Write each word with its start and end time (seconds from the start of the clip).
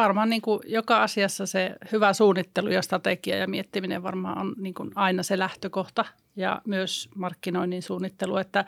varmaan 0.00 0.30
niin 0.30 0.42
kuin 0.42 0.60
joka 0.66 1.02
asiassa 1.02 1.46
se 1.46 1.76
hyvä 1.92 2.12
suunnittelu 2.12 2.68
ja 2.68 2.82
strategia 2.82 3.36
ja 3.36 3.48
miettiminen 3.48 4.02
varmaan 4.02 4.38
on 4.38 4.54
niin 4.58 4.74
kuin 4.74 4.90
aina 4.94 5.22
se 5.22 5.38
lähtökohta 5.38 6.04
ja 6.36 6.62
myös 6.66 7.08
markkinoinnin 7.14 7.82
suunnittelu, 7.82 8.36
että 8.36 8.64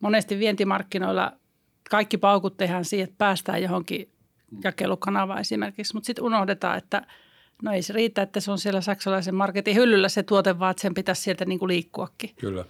monesti 0.00 0.38
vientimarkkinoilla 0.38 1.32
kaikki 1.90 2.18
paukut 2.18 2.56
tehdään 2.56 2.84
siihen, 2.84 3.04
että 3.04 3.18
päästään 3.18 3.62
johonkin 3.62 4.10
jakelukanavaan 4.64 5.40
esimerkiksi, 5.40 5.94
mutta 5.94 6.06
sitten 6.06 6.24
unohdetaan, 6.24 6.78
että 6.78 7.02
no 7.62 7.72
ei 7.72 7.82
se 7.82 7.92
riitä, 7.92 8.22
että 8.22 8.40
se 8.40 8.50
on 8.50 8.58
siellä 8.58 8.80
saksalaisen 8.80 9.34
marketin 9.34 9.76
hyllyllä 9.76 10.08
se 10.08 10.22
tuote, 10.22 10.58
vaan 10.58 10.70
että 10.70 10.80
sen 10.80 10.94
pitäisi 10.94 11.22
sieltä 11.22 11.44
niin 11.44 11.58
kuin 11.58 11.68
liikkuakin. 11.68 12.30
Kyllä. 12.40 12.64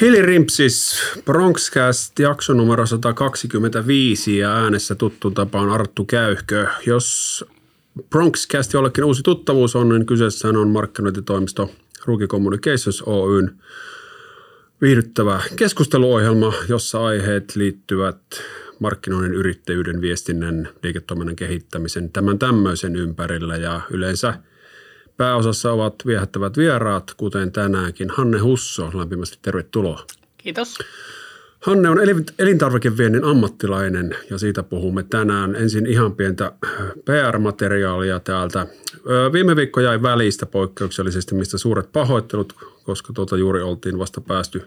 Hili 0.00 0.22
Rimpsis, 0.22 1.02
Bronxcast, 1.24 2.18
jakso 2.18 2.54
numero 2.54 2.86
125 2.86 4.38
ja 4.38 4.54
äänessä 4.56 4.94
tuttu 4.94 5.30
tapaan 5.30 5.70
Arttu 5.70 6.04
Käyhkö. 6.04 6.66
Jos 6.86 7.44
Bronxcast 8.10 8.72
jollekin 8.72 9.04
uusi 9.04 9.22
tuttavuus 9.22 9.76
on, 9.76 9.88
niin 9.88 10.06
kyseessä 10.06 10.48
on 10.48 10.68
markkinointitoimisto 10.68 11.70
Ruki 12.04 12.26
Communications 12.26 13.02
Oyn 13.06 13.50
viihdyttävä 14.80 15.40
keskusteluohjelma, 15.56 16.54
jossa 16.68 17.04
aiheet 17.04 17.56
liittyvät 17.56 18.20
markkinoinnin, 18.78 19.34
yrittäjyyden, 19.34 20.00
viestinnän, 20.00 20.68
liiketoiminnan 20.82 21.36
kehittämisen, 21.36 22.10
tämän 22.10 22.38
tämmöisen 22.38 22.96
ympärillä 22.96 23.56
ja 23.56 23.80
yleensä– 23.90 24.34
Pääosassa 25.18 25.72
ovat 25.72 25.94
viehättävät 26.06 26.56
vieraat, 26.56 27.14
kuten 27.16 27.52
tänäänkin. 27.52 28.10
Hanne 28.10 28.38
Husso, 28.38 28.90
lämpimästi 28.94 29.38
tervetuloa. 29.42 30.06
Kiitos. 30.38 30.78
Hanne 31.60 31.88
on 31.88 31.98
elintarvikeviennin 32.38 33.24
ammattilainen 33.24 34.16
ja 34.30 34.38
siitä 34.38 34.62
puhumme 34.62 35.02
tänään. 35.02 35.56
Ensin 35.56 35.86
ihan 35.86 36.14
pientä 36.14 36.52
PR-materiaalia 37.04 38.20
täältä. 38.20 38.66
Viime 39.32 39.56
viikko 39.56 39.80
jäi 39.80 40.02
välistä 40.02 40.46
poikkeuksellisesti, 40.46 41.34
mistä 41.34 41.58
suuret 41.58 41.92
pahoittelut, 41.92 42.52
koska 42.82 43.12
tuota 43.12 43.36
juuri 43.36 43.62
oltiin 43.62 43.98
vasta 43.98 44.20
päästy 44.20 44.62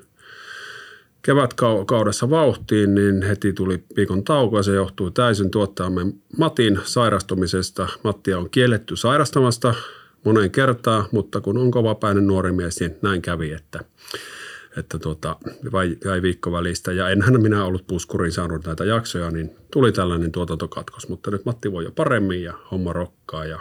kevätkaudessa 1.21 2.29
vauhtiin, 2.29 2.95
niin 2.95 3.21
heti 3.21 3.53
tuli 3.53 3.83
viikon 3.95 4.23
tauko 4.23 4.57
ja 4.57 4.63
se 4.63 4.73
johtuu 4.73 5.11
täysin 5.11 5.51
tuottajamme 5.51 6.01
Matin 6.37 6.79
sairastumisesta. 6.83 7.87
Mattia 8.03 8.37
on 8.37 8.49
kielletty 8.49 8.95
sairastamasta 8.95 9.73
moneen 10.23 10.51
kertaan, 10.51 11.05
mutta 11.11 11.41
kun 11.41 11.57
on 11.57 11.71
kovapäinen 11.71 12.27
nuori 12.27 12.51
mies, 12.51 12.79
niin 12.79 12.97
näin 13.01 13.21
kävi, 13.21 13.51
että, 13.51 13.79
että 14.77 14.99
tuota, 14.99 15.35
vai, 15.71 15.97
jäi 16.05 16.21
viikko 16.21 16.51
välistä. 16.51 16.91
Ja 16.91 17.09
enhän 17.09 17.41
minä 17.41 17.65
ollut 17.65 17.87
puskuriin 17.87 18.31
saanut 18.31 18.65
näitä 18.65 18.85
jaksoja, 18.85 19.31
niin 19.31 19.55
tuli 19.71 19.91
tällainen 19.91 20.31
tuotantokatkos, 20.31 21.09
mutta 21.09 21.31
nyt 21.31 21.45
Matti 21.45 21.71
voi 21.71 21.83
jo 21.83 21.91
paremmin 21.91 22.43
ja 22.43 22.53
homma 22.71 22.93
rokkaa 22.93 23.45
ja 23.45 23.59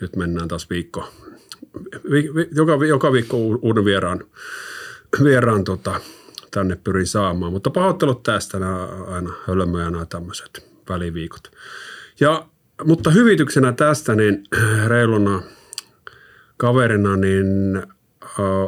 nyt 0.00 0.16
mennään 0.16 0.48
taas 0.48 0.70
viikko, 0.70 1.08
vi, 2.10 2.34
vi, 2.34 2.48
joka, 2.54 2.72
joka 2.88 3.12
viikko 3.12 3.36
uuden 3.36 3.84
vieraan, 3.84 4.24
vieraan 5.24 5.64
tota, 5.64 6.00
tänne 6.50 6.76
pyrin 6.84 7.06
saamaan. 7.06 7.52
Mutta 7.52 7.70
pahoittelut 7.70 8.22
tästä 8.22 8.58
nämä 8.58 8.88
aina 9.06 9.32
hölmöjä 9.46 9.90
nämä 9.90 10.06
tämmöiset 10.06 10.66
väliviikot. 10.88 11.50
Ja 12.20 12.46
mutta 12.84 13.10
hyvityksenä 13.10 13.72
tästä, 13.72 14.14
niin 14.14 14.44
reiluna 14.86 15.42
kaverina, 16.56 17.16
niin 17.16 17.46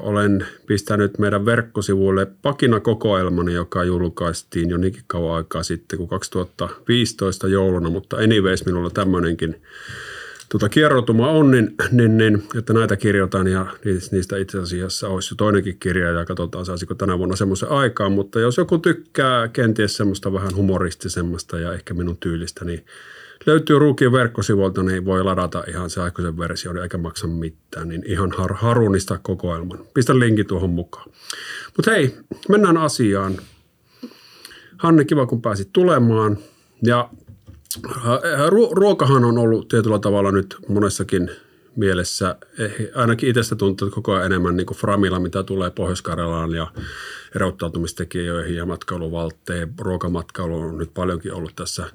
olen 0.03 0.47
pistänyt 0.67 1.19
meidän 1.19 1.47
verkkosivuille 1.47 2.27
pakinakokoelmani, 2.43 3.55
joka 3.55 3.85
julkaistiin 3.85 4.71
jo 4.71 4.77
niinkin 4.77 5.05
kauan 5.07 5.37
aikaa 5.37 5.63
sitten 5.63 5.97
kuin 5.97 6.09
2015 6.09 7.49
jouluna, 7.49 7.91
mutta 7.91 8.17
anyways 8.17 8.67
minulla 8.67 8.91
tämmöinenkin 8.91 9.63
tuota 10.49 10.69
kierrotuma 10.69 11.31
on, 11.31 11.51
niin, 11.51 11.75
niin, 11.93 12.17
niin, 12.17 12.43
että 12.59 12.73
näitä 12.73 12.97
kirjoitan 12.97 13.47
ja 13.47 13.67
niistä 14.13 14.37
itse 14.37 14.59
asiassa 14.59 15.09
olisi 15.09 15.33
jo 15.33 15.37
toinenkin 15.37 15.79
kirja 15.79 16.11
ja 16.11 16.25
katsotaan 16.25 16.65
saisiko 16.65 16.95
tänä 16.95 17.19
vuonna 17.19 17.37
semmoisen 17.37 17.71
aikaan, 17.71 18.13
mutta 18.13 18.41
jos 18.41 18.57
joku 18.57 18.79
tykkää 18.79 19.49
kenties 19.49 19.97
semmoista 19.97 20.33
vähän 20.33 20.57
humoristisemmasta 20.57 21.59
ja 21.59 21.73
ehkä 21.73 21.95
minun 21.95 22.17
tyylistä, 22.17 22.65
niin 22.65 22.85
löytyy 23.47 23.79
Ruukin 23.79 24.13
verkkosivuilta, 24.13 24.83
niin 24.83 25.05
voi 25.05 25.25
ladata 25.25 25.65
ihan 25.69 25.91
se 25.91 26.01
aikuisen 26.01 26.39
versio, 26.39 26.83
eikä 26.83 26.99
maksa 26.99 27.27
mitään, 27.27 27.89
niin 27.89 28.03
ihan 28.07 28.33
har, 28.33 28.55
harunista 28.55 29.19
kokoelman. 29.23 29.79
Pistä 29.95 30.19
linki 30.19 30.45
tuohon 30.45 30.71
mukaan. 30.71 31.11
Mutta 31.77 31.91
hei, 31.91 32.17
mennään 32.49 32.77
asiaan. 32.77 33.37
Hanne, 34.77 35.05
kiva 35.05 35.27
kun 35.27 35.43
pääsit 35.43 35.69
tulemaan. 35.73 36.39
Ja 36.83 37.09
äh, 37.87 38.51
ruokahan 38.71 39.25
on 39.25 39.39
ollut 39.39 39.69
tietyllä 39.69 39.99
tavalla 39.99 40.33
nyt 40.33 40.57
monessakin– 40.69 41.31
mielessä. 41.77 42.37
Eh, 42.59 42.73
ainakin 42.95 43.29
itsestä 43.29 43.57
tuntuu 43.57 43.91
koko 43.91 44.13
ajan 44.13 44.27
enemmän 44.27 44.57
niin 44.57 44.67
kuin 44.67 44.79
Framilla, 44.79 45.21
mitä 45.21 45.43
tulee 45.43 45.71
pohjois 45.71 46.03
ja 46.57 46.73
erottautumistekijöihin 47.35 48.57
ja 48.57 48.67
matkailuvaltteen. 48.67 49.75
Ruokamatkailu 49.81 50.61
on 50.61 50.79
nyt 50.79 50.95
paljonkin 50.95 51.33
ollut 51.33 51.57
tässä, 51.57 51.87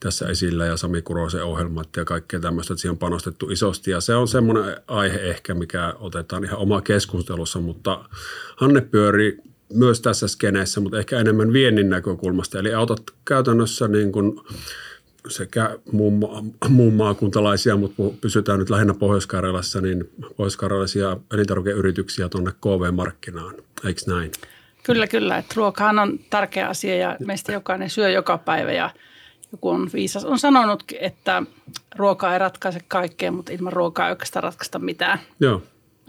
tässä 0.00 0.26
esillä 0.26 0.66
ja 0.66 0.76
Sami 0.76 1.02
Kurosen 1.02 1.44
ohjelmat 1.44 1.88
ja 1.96 2.04
kaikkea 2.04 2.40
tämmöistä, 2.40 2.74
että 2.74 2.80
siihen 2.80 2.94
on 2.94 2.98
panostettu 2.98 3.50
isosti. 3.50 3.90
Ja 3.90 4.00
se 4.00 4.14
on 4.14 4.28
semmoinen 4.28 4.76
aihe 4.86 5.18
ehkä, 5.18 5.54
mikä 5.54 5.94
otetaan 5.98 6.44
ihan 6.44 6.58
oma 6.58 6.80
keskustelussa, 6.80 7.60
mutta 7.60 8.04
Hanne 8.56 8.80
pyöri 8.80 9.38
myös 9.72 10.00
tässä 10.00 10.28
skeneessä, 10.28 10.80
mutta 10.80 10.98
ehkä 10.98 11.20
enemmän 11.20 11.52
viennin 11.52 11.90
näkökulmasta. 11.90 12.58
Eli 12.58 12.74
autot 12.74 13.02
käytännössä 13.24 13.88
niin 13.88 14.12
kuin 14.12 14.40
sekä 15.28 15.78
muun, 15.92 16.20
muun 16.68 16.94
maakuntalaisia, 16.94 17.76
mutta 17.76 18.02
pysytään 18.20 18.58
nyt 18.58 18.70
lähinnä 18.70 18.94
Pohjois-Karjalassa, 18.94 19.80
niin 19.80 20.10
pohjois-karjalaisia 20.36 21.16
elintarvikeyrityksiä 21.32 22.28
tuonne 22.28 22.52
KV-markkinaan. 22.52 23.54
Eikö 23.84 24.00
näin? 24.06 24.30
Kyllä, 24.82 25.06
kyllä. 25.06 25.38
Että 25.38 25.54
ruokahan 25.56 25.98
on 25.98 26.18
tärkeä 26.30 26.68
asia 26.68 26.96
ja 26.96 27.16
meistä 27.26 27.52
jokainen 27.52 27.90
syö 27.90 28.10
joka 28.10 28.38
päivä 28.38 28.72
ja 28.72 28.90
joku 29.52 29.68
on 29.68 29.90
viisas 29.92 30.24
on 30.24 30.38
sanonut, 30.38 30.84
että 31.00 31.42
ruoka 31.96 32.32
ei 32.32 32.38
ratkaise 32.38 32.80
kaikkea, 32.88 33.32
mutta 33.32 33.52
ilman 33.52 33.72
ruokaa 33.72 34.06
ei 34.06 34.10
oikeastaan 34.10 34.42
ratkaista 34.42 34.78
mitään. 34.78 35.18
Joo. 35.40 35.62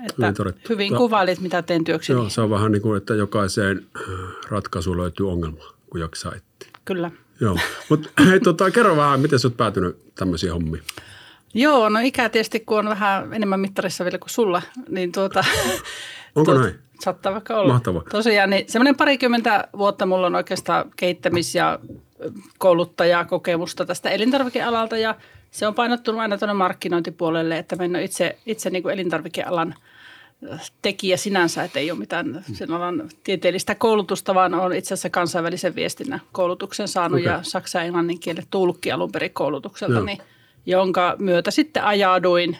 Että 0.09 0.33
hyvin 0.69 0.95
kuvailit, 0.95 1.39
mitä 1.39 1.61
teen 1.61 1.83
työkseni. 1.83 2.19
Joo, 2.19 2.29
se 2.29 2.41
on 2.41 2.49
vähän 2.49 2.71
niin 2.71 2.81
kuin, 2.81 2.97
että 2.97 3.13
jokaiseen 3.13 3.85
ratkaisuun 4.49 4.97
löytyy 4.97 5.31
ongelma, 5.31 5.73
kun 5.89 6.01
jaksaa 6.01 6.31
etsiä. 6.35 6.71
Kyllä. 6.85 7.11
Joo, 7.41 7.57
mutta 7.89 8.09
hei, 8.29 8.39
tota, 8.39 8.71
kerro 8.71 8.95
vähän, 8.95 9.19
miten 9.19 9.39
sä 9.39 9.47
oot 9.47 9.57
päätynyt 9.57 9.97
tämmöisiin 10.15 10.53
hommiin? 10.53 10.83
Joo, 11.53 11.89
no 11.89 11.99
ikä 11.99 12.29
tietysti, 12.29 12.59
kun 12.59 12.79
on 12.79 12.89
vähän 12.89 13.33
enemmän 13.33 13.59
mittarissa 13.59 14.03
vielä 14.03 14.17
kuin 14.17 14.29
sulla, 14.29 14.61
niin 14.89 15.11
tuota... 15.11 15.43
Onko 16.35 16.51
tuota, 16.51 16.61
näin? 16.61 16.79
Saattaa 17.01 17.33
vaikka 17.33 17.55
olla. 17.55 17.73
Mahtavaa. 17.73 18.03
Tosiaan, 18.11 18.49
niin 18.49 18.65
semmoinen 18.67 18.95
parikymmentä 18.95 19.67
vuotta 19.77 20.05
mulla 20.05 20.27
on 20.27 20.35
oikeastaan 20.35 20.91
kehittämis- 20.95 21.55
ja 21.55 21.79
kouluttajakokemusta 22.57 23.85
tästä 23.85 24.09
elintarvikealalta 24.09 24.97
ja 24.97 25.15
se 25.51 25.67
on 25.67 25.75
painottunut 25.75 26.21
aina 26.21 26.37
tuonne 26.37 26.53
markkinointipuolelle, 26.53 27.57
että 27.57 27.75
mä 27.75 27.83
en 27.83 27.95
ole 27.95 28.03
itse, 28.03 28.37
itse 28.45 28.69
niin 28.69 28.83
kuin 28.83 28.93
elintarvikealan– 28.93 29.75
tekijä 30.81 31.17
sinänsä, 31.17 31.63
että 31.63 31.79
ei 31.79 31.91
ole 31.91 31.99
mitään 31.99 32.43
sen 32.53 32.71
alan 32.71 33.09
tieteellistä 33.23 33.75
koulutusta, 33.75 34.35
vaan 34.35 34.53
on 34.53 34.73
itse 34.73 34.93
asiassa 34.93 35.09
kansainvälisen 35.09 35.75
viestinnän 35.75 36.21
koulutuksen 36.31 36.87
saanut 36.87 37.19
okay. 37.19 37.33
ja 37.33 37.39
saksa- 37.43 37.79
ja 37.79 37.83
englannin 37.85 38.19
kielen 38.19 38.43
tulkki 38.49 38.91
alun 38.91 39.11
perin 39.11 39.33
koulutukselta, 39.33 40.01
niin, 40.01 40.17
jonka 40.65 41.15
myötä 41.19 41.51
sitten 41.51 41.83
ajauduin 41.83 42.57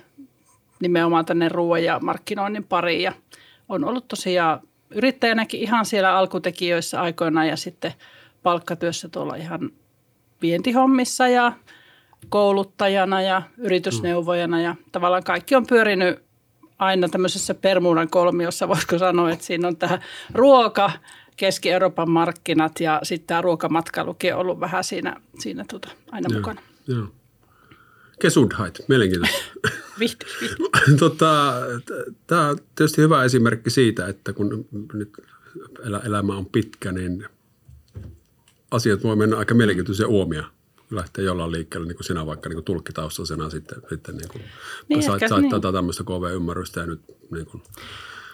nimenomaan 0.80 1.26
tänne 1.26 1.50
ruoan 1.50 1.84
ja 1.84 2.00
markkinoinnin 2.00 2.64
pariin 2.64 3.04
ja 3.04 3.14
on 3.72 3.84
ollut 3.84 4.08
tosiaan 4.08 4.60
yrittäjänäkin 4.90 5.60
ihan 5.60 5.86
siellä 5.86 6.18
alkutekijöissä 6.18 7.02
aikoina 7.02 7.46
ja 7.46 7.58
sitten 7.58 7.94
palkkatyössä 8.44 9.10
tuolla 9.10 9.36
ihan 9.36 9.70
vientihommissa 10.42 11.28
ja 11.28 11.54
kouluttajana 12.30 13.22
ja 13.22 13.42
yritysneuvojana 13.58 14.62
ja 14.62 14.76
tavallaan 14.92 15.24
kaikki 15.24 15.56
on 15.56 15.68
pyörinyt 15.68 16.24
aina 16.80 17.10
tämmöisessä 17.10 17.54
Permuudan 17.54 18.10
kolmiossa, 18.10 18.68
voisiko 18.68 18.98
sanoa, 18.98 19.32
että 19.32 19.46
siinä 19.46 19.68
on 19.68 19.78
tämä 19.78 20.00
ruoka, 20.34 20.92
Keski-Euroopan 21.38 22.10
markkinat 22.10 22.80
ja 22.80 23.00
sitten 23.04 23.28
tämä 23.28 23.42
ruokamatkailukin 23.42 24.34
on 24.34 24.40
ollut 24.40 24.60
vähän 24.60 24.84
siinä, 24.84 25.16
siinä 25.40 25.66
tuota, 25.70 25.90
aina 26.12 26.28
joo, 26.30 26.40
mukana. 26.40 26.62
Joo. 26.88 27.08
Gesundheit, 28.22 28.80
mielenkiintoista. 28.88 29.44
vihti, 30.00 30.26
tota, 31.00 31.54
tämä 32.28 32.48
on 32.48 32.58
tietysti 32.76 33.02
hyvä 33.02 33.24
esimerkki 33.24 33.70
siitä, 33.70 34.08
että 34.08 34.34
kun 34.34 34.68
nyt 34.94 35.10
elämä 36.04 36.36
on 36.36 36.46
pitkä, 36.46 36.92
niin 36.92 37.26
asiat 38.72 39.04
voi 39.04 39.16
mennä 39.16 39.38
aika 39.38 39.54
mielenkiintoisia 39.54 40.08
uomia 40.08 40.44
lähteä 40.92 41.24
jollain 41.24 41.52
liikkeelle, 41.52 41.88
niin 41.88 41.96
kuin 41.96 42.06
sinä 42.06 42.26
vaikka 42.26 42.50
niin 42.50 42.56
kuin 42.56 42.66
tulkkitaustaisena 42.66 43.50
sitten, 43.50 43.78
sitten 43.90 44.18
niin 44.18 44.30
kuin, 44.30 44.44
Niin, 44.88 45.04
sait, 45.04 45.16
ehkä 45.16 45.28
sait 45.28 45.42
niin. 45.42 45.52
tätä 45.52 45.72
tämmöistä 45.72 46.04
KV-ymmärrystä 46.04 46.80
ja 46.80 46.86
nyt 46.86 47.02
niin 47.32 47.46
kuin, 47.46 47.64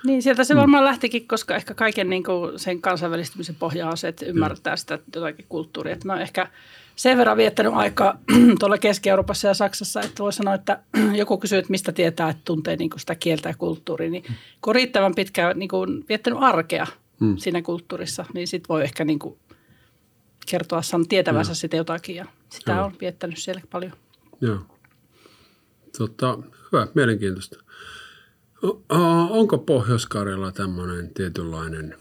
Niin, 0.03 0.23
sieltä 0.23 0.43
se 0.43 0.55
varmaan 0.55 0.83
lähtikin, 0.83 1.27
koska 1.27 1.55
ehkä 1.55 1.73
kaiken 1.73 2.09
niin 2.09 2.23
kuin 2.23 2.59
sen 2.59 2.81
kansainvälistymisen 2.81 3.55
pohja 3.55 3.89
on 3.89 3.97
se, 3.97 4.07
että 4.07 4.25
ymmärtää 4.25 4.75
sitä 4.75 4.99
jotakin 5.15 5.45
kulttuuria. 5.49 5.93
Että 5.93 6.05
mä 6.05 6.13
oon 6.13 6.21
ehkä 6.21 6.47
sen 6.97 7.17
verran 7.17 7.37
viettänyt 7.37 7.73
aikaa 7.75 8.19
tuolla 8.59 8.77
Keski-Euroopassa 8.77 9.47
ja 9.47 9.53
Saksassa, 9.53 10.01
että 10.01 10.23
voi 10.23 10.33
sanoa, 10.33 10.53
että 10.53 10.79
joku 11.21 11.37
kysyy, 11.37 11.59
että 11.59 11.71
mistä 11.71 11.91
tietää, 11.91 12.29
että 12.29 12.41
tuntee 12.45 12.75
niin 12.75 12.89
sitä 12.97 13.15
kieltä 13.15 13.49
ja 13.49 13.55
kulttuuria. 13.57 14.09
Niin 14.09 14.23
kun 14.23 14.71
on 14.71 14.75
riittävän 14.75 15.15
pitkään 15.15 15.59
niin 15.59 15.69
kuin 15.69 16.05
viettänyt 16.09 16.39
arkea 16.41 16.87
Mm. 17.19 17.37
siinä 17.37 17.61
kulttuurissa, 17.61 18.25
niin 18.33 18.47
sit 18.47 18.69
voi 18.69 18.83
ehkä 18.83 19.05
niin 19.05 19.19
kuin 19.19 19.39
kertoa 20.49 20.81
san 20.81 21.07
tietävänsä 21.07 21.55
sitä 21.55 21.77
jotakin. 21.77 22.15
Ja 22.15 22.25
sitä 22.49 22.71
Joo. 22.71 22.85
on 22.85 22.95
viettänyt 23.01 23.37
siellä 23.37 23.61
paljon. 23.71 23.91
Joo. 24.41 24.59
Tota, 25.97 26.39
hyvä, 26.71 26.87
mielenkiintoista. 26.95 27.63
Onko 29.29 29.57
Pohjois-Karjala 29.57 30.51
tämmöinen 30.51 31.13
tietynlainen 31.13 31.95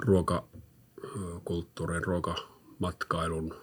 ruokakulttuurin, 0.00 2.04
ruokamatkailun 2.80 3.54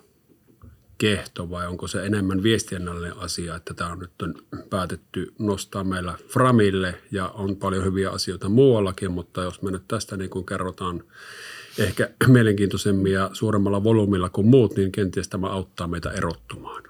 kehto 0.97 1.49
vai 1.49 1.67
onko 1.67 1.87
se 1.87 2.05
enemmän 2.05 2.43
viestinnällinen 2.43 3.17
asia, 3.17 3.55
että 3.55 3.73
tämä 3.73 3.91
on 3.91 3.99
nyt 3.99 4.11
päätetty 4.69 5.33
nostaa 5.39 5.83
meillä 5.83 6.13
Framille 6.27 6.95
ja 7.11 7.27
on 7.27 7.55
paljon 7.55 7.83
hyviä 7.83 8.11
asioita 8.11 8.49
muuallakin, 8.49 9.11
mutta 9.11 9.43
jos 9.43 9.61
me 9.61 9.71
nyt 9.71 9.83
tästä 9.87 10.17
niin 10.17 10.29
kuin 10.29 10.45
kerrotaan 10.45 11.03
ehkä 11.79 12.09
mielenkiintoisemmin 12.27 13.11
ja 13.11 13.29
suuremmalla 13.33 13.83
volyymilla 13.83 14.29
kuin 14.29 14.47
muut, 14.47 14.75
niin 14.75 14.91
kenties 14.91 15.27
tämä 15.29 15.47
auttaa 15.47 15.87
meitä 15.87 16.11
erottumaan. 16.11 16.83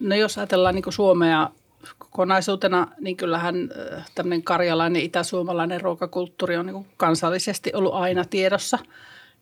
No 0.00 0.16
jos 0.16 0.38
ajatellaan 0.38 0.74
niin 0.74 0.84
Suomea 0.92 1.50
kokonaisuutena, 1.98 2.88
niin 3.00 3.16
kyllähän 3.16 3.54
äh, 3.56 4.10
tämmöinen 4.14 4.42
karjalainen, 4.42 5.02
itäsuomalainen 5.02 5.80
ruokakulttuuri 5.80 6.56
on 6.56 6.66
niin 6.66 6.86
kansallisesti 6.96 7.70
ollut 7.74 7.94
aina 7.94 8.24
tiedossa. 8.24 8.78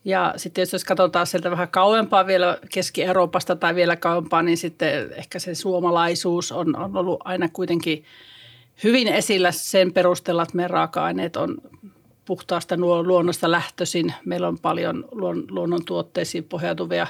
Ja 0.04 0.34
sitten 0.36 0.66
jos 0.72 0.84
katsotaan 0.84 1.26
sieltä 1.26 1.50
vähän 1.50 1.68
kauempaa 1.68 2.26
vielä 2.26 2.58
Keski-Euroopasta 2.72 3.56
tai 3.56 3.74
vielä 3.74 3.96
kauempaa, 3.96 4.42
niin 4.42 4.58
sitten 4.58 5.12
ehkä 5.12 5.38
se 5.38 5.54
suomalaisuus 5.54 6.52
on, 6.52 6.76
on 6.76 6.96
ollut 6.96 7.20
aina 7.24 7.48
kuitenkin 7.48 8.04
hyvin 8.84 9.08
esillä 9.08 9.52
sen 9.52 9.92
perusteella, 9.92 10.42
että 10.42 10.56
meidän 10.56 10.70
raaka-aineet 10.70 11.36
on 11.36 11.56
puhtaasta 12.24 12.76
luonnosta 12.76 13.50
lähtöisin. 13.50 14.14
Meillä 14.24 14.48
on 14.48 14.58
paljon 14.58 15.08
luon, 15.12 15.44
luonnon 15.50 15.84
tuotteisiin 15.84 16.44
pohjautuvia 16.44 17.06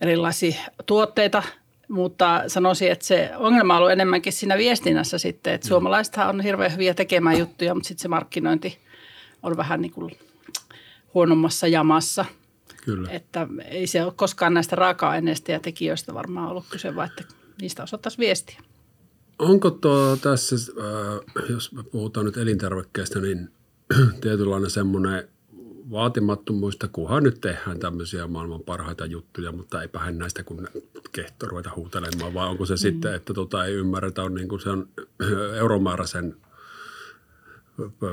erilaisia 0.00 0.54
tuotteita, 0.86 1.42
mutta 1.88 2.42
sanoisin, 2.46 2.92
että 2.92 3.04
se 3.04 3.30
ongelma 3.36 3.74
on 3.74 3.78
ollut 3.78 3.92
enemmänkin 3.92 4.32
siinä 4.32 4.58
viestinnässä 4.58 5.18
sitten, 5.18 5.54
että 5.54 5.68
suomalaisethan 5.68 6.28
on 6.28 6.40
hirveän 6.40 6.72
hyviä 6.72 6.94
tekemään 6.94 7.38
juttuja, 7.38 7.74
mutta 7.74 7.88
sitten 7.88 8.02
se 8.02 8.08
markkinointi 8.08 8.78
on 9.42 9.56
vähän 9.56 9.80
niin 9.80 9.92
kuin 9.92 10.18
huonommassa 11.14 11.66
jamassa. 11.66 12.24
Kyllä. 12.84 13.10
Että 13.10 13.48
ei 13.64 13.86
se 13.86 14.04
ole 14.04 14.12
koskaan 14.16 14.54
näistä 14.54 14.76
raaka-aineista 14.76 15.52
ja 15.52 15.60
tekijöistä 15.60 16.14
varmaan 16.14 16.48
ollut 16.48 16.64
kyse, 16.70 16.96
vaan 16.96 17.08
että 17.08 17.34
niistä 17.60 17.82
osattaisiin 17.82 18.20
viestiä. 18.20 18.60
Onko 19.38 19.70
tuo 19.70 20.16
tässä, 20.16 20.56
äh, 20.56 21.50
jos 21.50 21.72
me 21.72 21.82
puhutaan 21.82 22.26
nyt 22.26 22.36
elintarvikkeista, 22.36 23.20
niin 23.20 23.48
tietynlainen 24.20 24.70
semmoinen 24.70 25.28
vaatimattomuista, 25.90 26.88
kunhan 26.88 27.22
nyt 27.22 27.40
tehdään 27.40 27.78
tämmöisiä 27.78 28.26
maailman 28.26 28.60
parhaita 28.60 29.06
juttuja, 29.06 29.52
mutta 29.52 29.82
eipä 29.82 29.98
hän 29.98 30.18
näistä 30.18 30.42
kun 30.42 30.68
kehto 31.12 31.46
ruveta 31.46 31.70
huutelemaan, 31.76 32.34
vai 32.34 32.48
onko 32.48 32.66
se 32.66 32.74
mm. 32.74 32.78
sitten, 32.78 33.14
että 33.14 33.34
tota 33.34 33.64
ei 33.64 33.74
ymmärretä, 33.74 34.22
on 34.22 34.34
niin 34.34 34.48
kuin 34.48 34.60
se 34.60 34.70
on 34.70 34.88
euromääräisen 35.60 36.36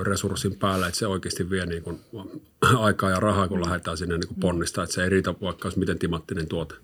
resurssin 0.04 0.58
päällä, 0.58 0.88
että 0.88 1.00
se 1.00 1.08
oikeasti 1.08 1.50
vie 1.50 1.66
niin 1.66 1.84
kuin 1.84 2.00
aikaa 2.80 3.10
ja 3.10 3.20
rahaa, 3.20 3.48
kun 3.48 3.66
lähdetään 3.66 3.98
sinne 3.98 4.18
niin 4.18 4.28
kuin 4.28 4.40
ponnistaa, 4.40 4.84
että 4.84 4.94
se 4.94 5.04
ei 5.04 5.10
riitä 5.10 5.34
vaikka 5.42 5.66
olisi 5.66 5.80
miten 5.80 6.00
timattinen 6.00 6.48
tuote. 6.48 6.76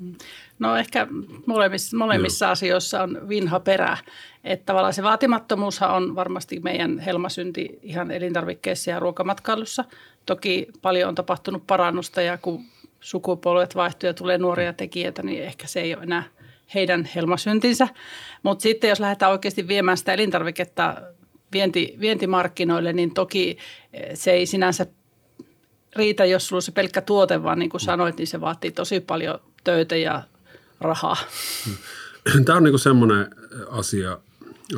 No 0.60 0.76
ehkä 0.76 1.08
molemmissa, 1.46 1.98
molemmissa 1.98 2.52
asioissa 2.52 3.04
on 3.04 3.30
vinha 3.30 3.60
perä. 3.60 3.98
Että 4.44 4.66
tavallaan 4.66 4.94
se 4.94 5.04
vaatimattomuushan 5.04 5.92
on 5.92 6.16
varmasti 6.16 6.60
meidän 6.60 7.00
helmasynti 7.00 7.80
ihan 7.82 8.12
elintarvikkeissa 8.12 8.92
ja 8.92 9.00
ruokamatkailussa. 9.00 9.86
Toki 10.26 10.68
paljon 10.82 11.10
on 11.10 11.16
tapahtunut 11.16 11.68
parannusta 11.68 12.22
ja 12.22 12.38
kun 12.38 12.66
sukupolvet 13.00 13.76
vaihtuu 13.76 14.08
ja 14.08 14.14
tulee 14.14 14.38
nuoria 14.38 14.74
tekijöitä, 14.74 15.24
niin 15.24 15.44
ehkä 15.44 15.68
se 15.68 15.82
ei 15.82 15.96
ole 15.96 16.04
enää 16.04 16.24
heidän 16.74 17.10
helmasyntinsä. 17.16 17.88
Mutta 18.44 18.62
sitten 18.62 18.90
jos 18.90 19.00
lähdetään 19.00 19.32
oikeasti 19.32 19.68
viemään 19.68 19.98
sitä 19.98 20.14
elintarviketta 20.14 20.96
vienti, 21.54 21.96
vientimarkkinoille, 22.00 22.94
niin 22.94 23.14
toki 23.14 23.58
se 24.14 24.32
ei 24.32 24.46
sinänsä 24.46 24.86
riitä, 25.96 26.26
jos 26.26 26.48
sulla 26.48 26.58
on 26.58 26.62
se 26.62 26.72
pelkkä 26.72 27.02
tuote, 27.02 27.44
vaan 27.44 27.60
niin 27.60 27.70
kuin 27.70 27.82
sanoit, 27.82 28.18
niin 28.18 28.28
se 28.28 28.42
vaatii 28.42 28.72
tosi 28.72 29.00
paljon 29.00 29.40
töitä 29.64 29.96
ja 29.96 30.24
rahaa. 30.80 31.18
Tämä 32.46 32.58
on 32.58 32.64
niin 32.64 32.80
semmoinen 32.80 33.28
asia, 33.70 34.20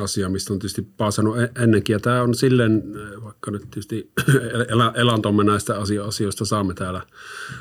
asia, 0.00 0.28
mistä 0.28 0.52
on 0.52 0.58
tietysti 0.58 0.88
paasannut 0.96 1.36
ennenkin. 1.62 1.94
Ja 1.94 2.00
tämä 2.00 2.22
on 2.22 2.34
silleen, 2.34 2.82
vaikka 3.24 3.50
nyt 3.50 3.62
tietysti 3.62 4.10
elantomme 5.02 5.44
näistä 5.44 5.74
asioista 6.06 6.44
saamme 6.44 6.74
täällä 6.74 7.02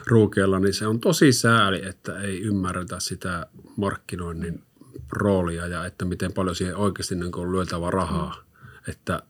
ruukeella, 0.06 0.60
niin 0.60 0.74
se 0.74 0.88
on 0.88 1.00
tosi 1.00 1.32
sääli, 1.32 1.86
että 1.86 2.20
ei 2.20 2.42
ymmärretä 2.42 3.00
sitä 3.00 3.48
markkinoinnin 3.76 4.64
roolia 5.12 5.68
ja 5.68 5.86
että 5.86 6.06
miten 6.06 6.34
paljon 6.34 6.56
siihen 6.56 6.76
oikeasti 6.76 7.16
niin 7.16 7.52
lyötävä 7.52 7.92
rahaa. 7.92 8.49
Että 8.90 9.24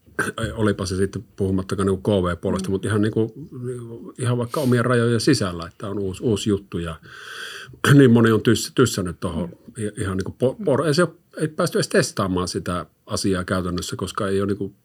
olipa 0.53 0.85
se 0.85 0.95
sitten 0.95 1.25
puhumattakaan 1.35 1.87
niin 1.87 2.03
KV-puolesta, 2.03 2.69
mm. 2.69 2.71
mutta 2.71 2.87
ihan, 2.87 3.01
niin 3.01 3.11
kuin, 3.11 3.31
ihan 4.19 4.37
vaikka 4.37 4.61
omien 4.61 4.85
rajojen 4.85 5.21
sisällä, 5.21 5.67
että 5.67 5.87
on 5.87 5.99
uusi, 5.99 6.23
uusi 6.23 6.49
juttu 6.49 6.77
ja 6.77 6.95
niin 7.93 8.11
moni 8.11 8.31
on 8.31 8.41
tyss, 8.41 8.71
tyssännyt 8.75 9.19
tuohon 9.19 9.49
mm. 9.49 9.91
ihan 9.97 10.17
niin 10.17 10.25
kuin 10.25 10.55
por, 10.65 10.87
ei, 10.87 10.93
se 10.93 11.07
ei 11.37 11.47
päästy 11.47 11.77
edes 11.77 11.87
testaamaan 11.87 12.47
sitä 12.47 12.85
asiaa 13.05 13.43
käytännössä, 13.43 13.95
koska 13.95 14.27
ei 14.27 14.41
ole 14.41 14.47
niin 14.47 14.57
kuin, 14.57 14.75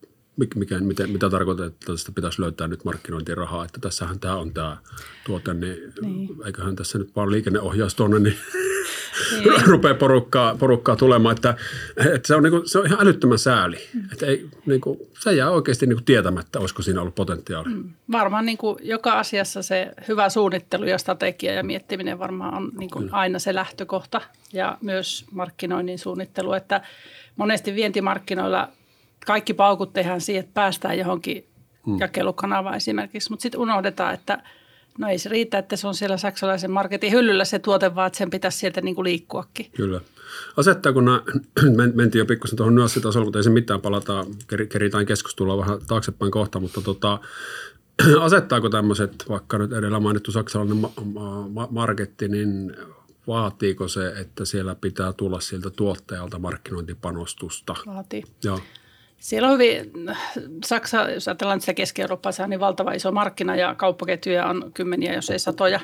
mikä, 0.56 0.80
miten, 0.80 1.10
mitä 1.10 1.30
tarkoittaa, 1.30 1.66
että 1.66 1.86
tästä 1.92 2.12
pitäisi 2.12 2.42
löytää 2.42 2.68
nyt 2.68 2.84
markkinointirahaa, 2.84 3.64
että 3.64 3.80
tässähän 3.80 4.20
tämä 4.20 4.36
on 4.36 4.52
tämä 4.52 4.76
tuote, 5.26 5.54
niin, 5.54 5.92
niin. 6.00 6.28
eiköhän 6.46 6.76
tässä 6.76 6.98
nyt 6.98 7.16
vaan 7.16 7.30
liikenneohjaus 7.30 7.94
tuonne, 7.94 8.18
niin, 8.18 8.36
niin. 9.38 9.66
rupeaa 9.70 9.94
porukkaa, 9.94 10.54
porukkaa 10.54 10.96
tulemaan, 10.96 11.36
että, 11.36 11.54
että 12.14 12.28
se, 12.28 12.34
on 12.34 12.42
niinku, 12.42 12.62
se 12.64 12.78
on 12.78 12.86
ihan 12.86 13.00
älyttömän 13.00 13.38
sääli, 13.38 13.76
mm. 13.94 14.04
että 14.12 14.26
ei, 14.26 14.48
niinku, 14.66 15.08
se 15.20 15.32
jää 15.32 15.50
oikeasti 15.50 15.86
niinku 15.86 16.04
tietämättä, 16.04 16.60
olisiko 16.60 16.82
siinä 16.82 17.00
ollut 17.00 17.14
potentiaali. 17.14 17.68
Mm. 17.68 17.90
Varmaan 18.12 18.46
niinku 18.46 18.78
joka 18.82 19.12
asiassa 19.12 19.62
se 19.62 19.90
hyvä 20.08 20.28
suunnittelu 20.28 20.84
ja 20.84 20.98
strategia 20.98 21.52
ja 21.52 21.64
miettiminen 21.64 22.18
varmaan 22.18 22.54
on 22.54 22.72
niinku 22.78 23.02
aina 23.10 23.38
se 23.38 23.54
lähtökohta 23.54 24.20
ja 24.52 24.78
myös 24.80 25.24
markkinoinnin 25.32 25.98
suunnittelu, 25.98 26.52
että 26.52 26.80
monesti 27.36 27.74
vientimarkkinoilla 27.74 28.68
kaikki 29.26 29.54
paukut 29.54 29.92
tehdään 29.92 30.20
siihen, 30.20 30.40
että 30.40 30.54
päästään 30.54 30.98
johonkin 30.98 31.46
hmm. 31.86 32.00
jakelukanavaan 32.00 32.76
esimerkiksi, 32.76 33.30
mutta 33.30 33.42
sitten 33.42 33.60
unohdetaan, 33.60 34.14
että 34.14 34.42
no 34.98 35.08
ei 35.08 35.18
se 35.18 35.28
riitä, 35.28 35.58
että 35.58 35.76
se 35.76 35.86
on 35.86 35.94
siellä 35.94 36.16
saksalaisen 36.16 36.70
marketin 36.70 37.12
hyllyllä 37.12 37.44
se 37.44 37.58
tuote, 37.58 37.94
vaan 37.94 38.06
että 38.06 38.16
sen 38.16 38.30
pitäisi 38.30 38.58
sieltä 38.58 38.80
niin 38.80 38.94
kuin 38.94 39.04
liikkuakin. 39.04 39.70
Kyllä. 39.76 40.00
Asettaa, 40.56 40.92
kun 40.92 41.04
nämä, 41.04 41.22
mentiin 41.94 42.20
jo 42.20 42.26
pikkusen 42.26 42.56
tuohon 42.56 42.74
nyanssitasolle, 42.74 43.24
mutta 43.24 43.38
ei 43.38 43.42
se 43.42 43.50
mitään, 43.50 43.80
palataan, 43.80 44.26
keritään 44.68 45.06
keskustelua 45.06 45.58
vähän 45.58 45.78
taaksepäin 45.86 46.30
kohta, 46.30 46.60
mutta 46.60 46.80
tota, 46.80 47.18
asettaako 48.20 48.68
tämmöiset, 48.68 49.24
vaikka 49.28 49.58
nyt 49.58 49.72
edellä 49.72 50.00
mainittu 50.00 50.32
saksalainen 50.32 50.76
ma- 50.76 50.92
ma- 51.48 51.68
marketti, 51.70 52.28
niin 52.28 52.76
vaatiiko 53.26 53.88
se, 53.88 54.08
että 54.08 54.44
siellä 54.44 54.74
pitää 54.74 55.12
tulla 55.12 55.40
sieltä 55.40 55.70
tuottajalta 55.70 56.38
markkinointipanostusta? 56.38 57.74
Vaatii. 57.86 58.22
Joo. 58.44 58.60
Siellä 59.18 59.48
on 59.48 59.54
hyvin, 59.54 59.92
Saksa, 60.64 61.10
jos 61.10 61.28
ajatellaan 61.28 61.60
sitä 61.60 61.74
Keski-Eurooppaa, 61.74 62.32
on 62.42 62.50
niin 62.50 62.60
valtava 62.60 62.92
iso 62.92 63.12
markkina 63.12 63.56
ja 63.56 63.74
kauppaketjuja 63.74 64.46
on 64.46 64.70
kymmeniä, 64.74 65.14
jos 65.14 65.30
ei 65.30 65.38
satoja 65.38 65.80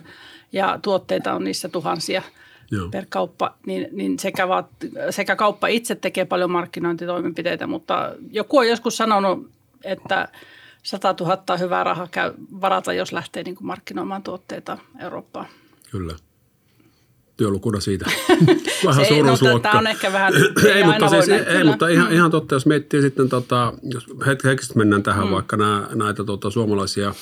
ja 0.52 0.78
tuotteita 0.82 1.32
on 1.32 1.44
niissä 1.44 1.68
tuhansia 1.68 2.22
Joo. 2.70 2.88
per 2.88 3.06
kauppa, 3.08 3.54
niin, 3.66 3.88
niin 3.92 4.18
sekä, 4.18 4.48
vaat, 4.48 4.66
sekä 5.10 5.36
kauppa 5.36 5.66
itse 5.66 5.94
tekee 5.94 6.24
paljon 6.24 6.50
markkinointitoimenpiteitä, 6.50 7.66
mutta 7.66 8.14
joku 8.30 8.58
on 8.58 8.68
joskus 8.68 8.96
sanonut, 8.96 9.50
että 9.84 10.28
100 10.82 11.14
000 11.20 11.56
hyvää 11.56 11.84
rahaa 11.84 12.08
käy 12.10 12.32
varata, 12.60 12.92
jos 12.92 13.12
lähtee 13.12 13.42
niin 13.42 13.54
kuin 13.54 13.66
markkinoimaan 13.66 14.22
tuotteita 14.22 14.78
Eurooppaan. 15.00 15.46
Kyllä 15.90 16.14
työlukuna 17.40 17.80
siitä. 17.80 18.10
Vähän 18.86 19.06
se, 19.06 19.22
no, 19.22 19.58
tämä 19.58 19.78
on 19.78 19.86
ehkä 19.86 20.12
vähän, 20.12 20.34
ei, 20.66 20.72
ei, 20.72 20.84
mutta, 20.84 21.08
siis, 21.08 21.28
ei, 21.28 21.40
ei 21.40 21.64
mutta 21.64 21.88
ihan, 21.88 22.12
ihan 22.12 22.30
totta, 22.30 22.54
jos 22.54 22.66
miettii 22.66 23.02
sitten, 23.02 23.28
tota, 23.28 23.72
jos 23.82 24.06
hetkeksi 24.26 24.76
mennään 24.78 25.02
tähän 25.02 25.26
mm. 25.26 25.32
vaikka 25.32 25.56
nää, 25.56 25.88
näitä 25.94 26.24
tota, 26.24 26.50
suomalaisia 26.50 27.14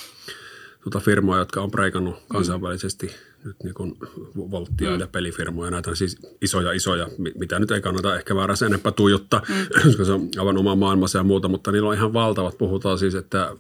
tota, 0.85 1.01
firmoja, 1.01 1.39
jotka 1.39 1.63
on 1.63 1.71
preikannut 1.71 2.17
kansainvälisesti 2.29 3.15
nyt 3.45 3.57
niin 3.65 3.75
kuin 3.75 3.97
volttia 4.37 4.91
mm. 4.91 5.01
ja 5.01 5.07
pelifirmoja, 5.07 5.71
näitä 5.71 5.95
siis 5.95 6.19
isoja 6.41 6.73
isoja, 6.73 7.09
mitä 7.39 7.59
nyt 7.59 7.71
ei 7.71 7.81
kannata 7.81 8.17
ehkä 8.17 8.37
väärässä 8.37 8.67
enempää 8.67 8.93
tuijottaa, 8.93 9.43
mm. 9.49 9.55
koska 9.85 10.05
se 10.05 10.13
on 10.13 10.29
aivan 10.39 10.59
oma 10.59 10.77
maailmassa 10.77 11.19
ja 11.19 11.25
muuta, 11.25 11.49
mutta 11.49 11.73
niillä 11.73 11.89
on 11.89 11.95
ihan 11.95 12.13
valtavat, 12.13 12.59
puhutaan 12.59 12.99
siis, 12.99 13.15
että 13.15 13.57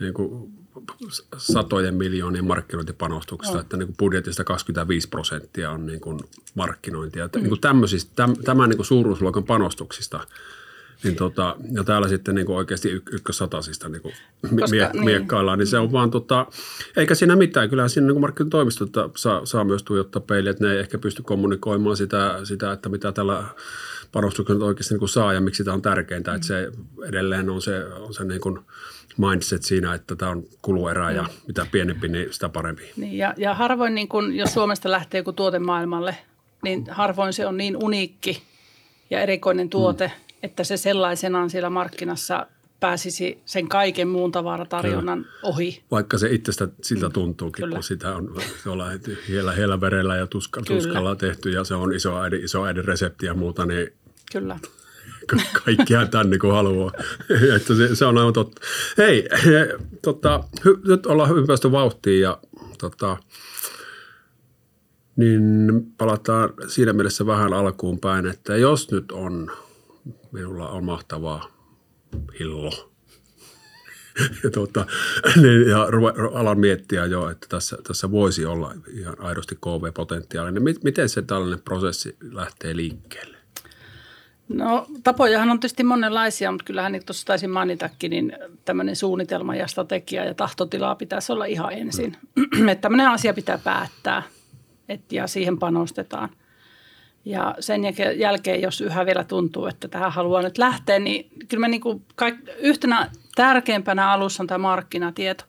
niin 0.00 0.14
kuin 0.14 0.61
satojen 1.36 1.94
miljoonien 1.94 2.44
markkinointipanostuksista, 2.44 3.58
oh. 3.58 3.60
että 3.60 3.76
niin 3.76 3.86
kuin 3.86 3.96
budjetista 3.96 4.44
25 4.44 5.08
prosenttia 5.08 5.70
on 5.70 5.86
niin 5.86 6.00
kuin 6.00 6.20
markkinointia. 6.54 7.26
Mm. 7.26 7.40
Niin 7.40 7.48
kuin 7.48 7.60
täm, 7.60 8.36
tämän 8.44 8.68
niin 8.68 8.78
kuin 8.78 8.86
suuruusluokan 8.86 9.44
panostuksista– 9.44 10.20
niin 11.04 11.16
tota, 11.16 11.56
ja 11.72 11.84
täällä 11.84 12.08
sitten 12.08 12.34
niin 12.34 12.46
kuin 12.46 12.56
oikeasti 12.56 12.90
y- 12.90 13.02
ykkössatasista 13.12 13.88
niin 13.88 14.02
kuin 14.02 14.14
Koska, 14.50 14.66
mie- 14.70 14.90
niin. 14.92 15.04
miekkaillaan, 15.04 15.58
niin 15.58 15.66
se 15.66 15.78
on 15.78 15.92
vaan, 15.92 16.10
tota, 16.10 16.46
eikä 16.96 17.14
siinä 17.14 17.36
mitään. 17.36 17.70
Kyllähän 17.70 17.90
siinä 17.90 18.08
niin 18.08 18.20
markkinatoimistot 18.20 18.90
saa, 19.16 19.46
saa 19.46 19.64
myös 19.64 19.82
tuijottaa 19.82 20.22
peiliä, 20.22 20.50
että 20.50 20.64
ne 20.64 20.72
ei 20.72 20.78
ehkä 20.78 20.98
pysty 20.98 21.22
kommunikoimaan 21.22 21.96
sitä, 21.96 22.40
sitä 22.44 22.72
että 22.72 22.88
mitä 22.88 23.12
tällä 23.12 23.44
panostuksella 24.12 24.64
oikeasti 24.64 24.94
niin 24.94 24.98
kuin 24.98 25.08
saa 25.08 25.32
ja 25.32 25.40
miksi 25.40 25.64
tämä 25.64 25.74
on 25.74 25.82
tärkeintä. 25.82 26.30
Mm. 26.30 26.34
Että 26.34 26.46
se 26.46 26.70
edelleen 27.08 27.50
on 27.50 27.62
se, 27.62 27.84
on 27.84 28.14
se 28.14 28.24
niin 28.24 28.40
kuin 28.40 28.58
mindset 29.16 29.62
siinä, 29.62 29.94
että 29.94 30.16
tämä 30.16 30.30
on 30.30 30.44
kuluerä 30.62 31.10
ja 31.10 31.22
mm. 31.22 31.28
mitä 31.46 31.66
pienempi, 31.72 32.08
niin 32.08 32.32
sitä 32.32 32.48
parempi. 32.48 32.92
Niin, 32.96 33.18
ja, 33.18 33.34
ja 33.36 33.54
harvoin, 33.54 33.94
niin 33.94 34.08
kun, 34.08 34.34
jos 34.34 34.54
Suomesta 34.54 34.90
lähtee 34.90 35.18
joku 35.18 35.32
tuote 35.32 35.58
maailmalle, 35.58 36.16
niin 36.62 36.86
harvoin 36.90 37.32
se 37.32 37.46
on 37.46 37.56
niin 37.56 37.76
uniikki 37.76 38.42
ja 39.10 39.20
erikoinen 39.20 39.70
tuote, 39.70 40.06
mm 40.06 40.31
että 40.42 40.64
se 40.64 40.76
sellaisenaan 40.76 41.50
siellä 41.50 41.70
markkinassa 41.70 42.46
pääsisi 42.82 43.42
sen 43.44 43.68
kaiken 43.68 44.08
muun 44.08 44.32
tavaratarjonnan 44.32 45.18
Kyllä. 45.18 45.38
ohi. 45.42 45.82
Vaikka 45.90 46.18
se 46.18 46.30
itsestä 46.30 46.68
siltä 46.82 47.06
mm. 47.06 47.12
tuntuukin, 47.12 47.62
Kyllä. 47.62 47.74
kun 47.74 47.82
sitä 47.82 48.14
on 48.14 48.34
tuolla 48.64 48.86
hiellä, 49.28 49.52
hiellä 49.52 49.80
verellä 49.80 50.16
ja 50.16 50.26
tuska, 50.26 50.62
tuskalla 50.62 51.16
tehty 51.16 51.50
ja 51.50 51.64
se 51.64 51.74
on 51.74 51.94
iso 51.94 52.22
äidin, 52.22 52.44
iso 52.44 52.64
äidin 52.66 52.84
resepti 52.84 53.26
ja 53.26 53.34
muuta, 53.34 53.66
niin 53.66 53.92
Kyllä. 54.32 54.58
kaikkihan 55.64 56.10
tämän 56.10 56.30
niin 56.30 56.40
kuin 56.40 56.52
haluaa. 56.52 56.92
että 57.56 57.74
se, 57.74 57.96
se, 57.96 58.04
on 58.04 58.18
aivan 58.18 58.32
totta. 58.32 58.60
Hei, 58.98 59.28
he, 59.44 59.78
tota, 60.02 60.44
hy, 60.64 60.80
nyt 60.86 61.06
ollaan 61.06 61.38
ympäristövauhtiin 61.38 62.20
ja 62.20 62.38
tota, 62.78 63.16
niin 65.16 65.42
palataan 65.98 66.50
siinä 66.68 66.92
mielessä 66.92 67.26
vähän 67.26 67.52
alkuun 67.52 67.98
päin, 67.98 68.26
että 68.26 68.56
jos 68.56 68.90
nyt 68.90 69.12
on 69.12 69.50
minulla 70.32 70.68
on 70.68 70.84
mahtavaa 70.84 71.48
hillo. 72.38 72.92
ja, 74.44 74.50
tuota, 74.50 74.86
niin, 75.42 75.68
ja 75.68 75.88
alan 76.34 76.60
miettiä 76.60 77.06
jo, 77.06 77.30
että 77.30 77.46
tässä, 77.48 77.78
tässä 77.88 78.10
voisi 78.10 78.46
olla 78.46 78.74
ihan 78.92 79.16
aidosti 79.18 79.54
KV-potentiaalinen. 79.54 80.62
Miten 80.84 81.08
se 81.08 81.22
tällainen 81.22 81.60
prosessi 81.64 82.16
lähtee 82.20 82.76
liikkeelle? 82.76 83.36
No 84.48 84.86
tapojahan 85.04 85.50
on 85.50 85.60
tietysti 85.60 85.84
monenlaisia, 85.84 86.52
mutta 86.52 86.64
kyllähän 86.64 86.92
niin 86.92 87.06
tuossa 87.06 87.26
taisin 87.26 87.50
mainitakin, 87.50 88.10
niin 88.10 88.32
tämmöinen 88.64 88.96
suunnitelma 88.96 89.56
ja 89.56 89.66
strategia 89.66 90.24
ja 90.24 90.34
tahtotilaa 90.34 90.94
pitäisi 90.94 91.32
olla 91.32 91.44
ihan 91.44 91.72
ensin. 91.72 92.16
Mm. 92.36 92.68
että 92.72 92.82
tämmöinen 92.82 93.08
asia 93.08 93.34
pitää 93.34 93.58
päättää 93.58 94.22
et, 94.88 95.12
ja 95.12 95.26
siihen 95.26 95.58
panostetaan– 95.58 96.28
ja 97.24 97.54
sen 97.60 97.82
jälkeen, 98.16 98.62
jos 98.62 98.80
yhä 98.80 99.06
vielä 99.06 99.24
tuntuu, 99.24 99.66
että 99.66 99.88
tähän 99.88 100.12
haluaa 100.12 100.42
nyt 100.42 100.58
lähteä, 100.58 100.98
niin 100.98 101.30
kyllä 101.48 101.60
me 101.60 101.68
niin 101.68 101.80
kuin 101.80 102.04
kaik, 102.14 102.34
yhtenä 102.58 103.10
tärkeimpänä 103.34 104.12
alussa 104.12 104.42
on 104.42 104.46
tämä 104.46 104.58
markkinatieto. 104.58 105.44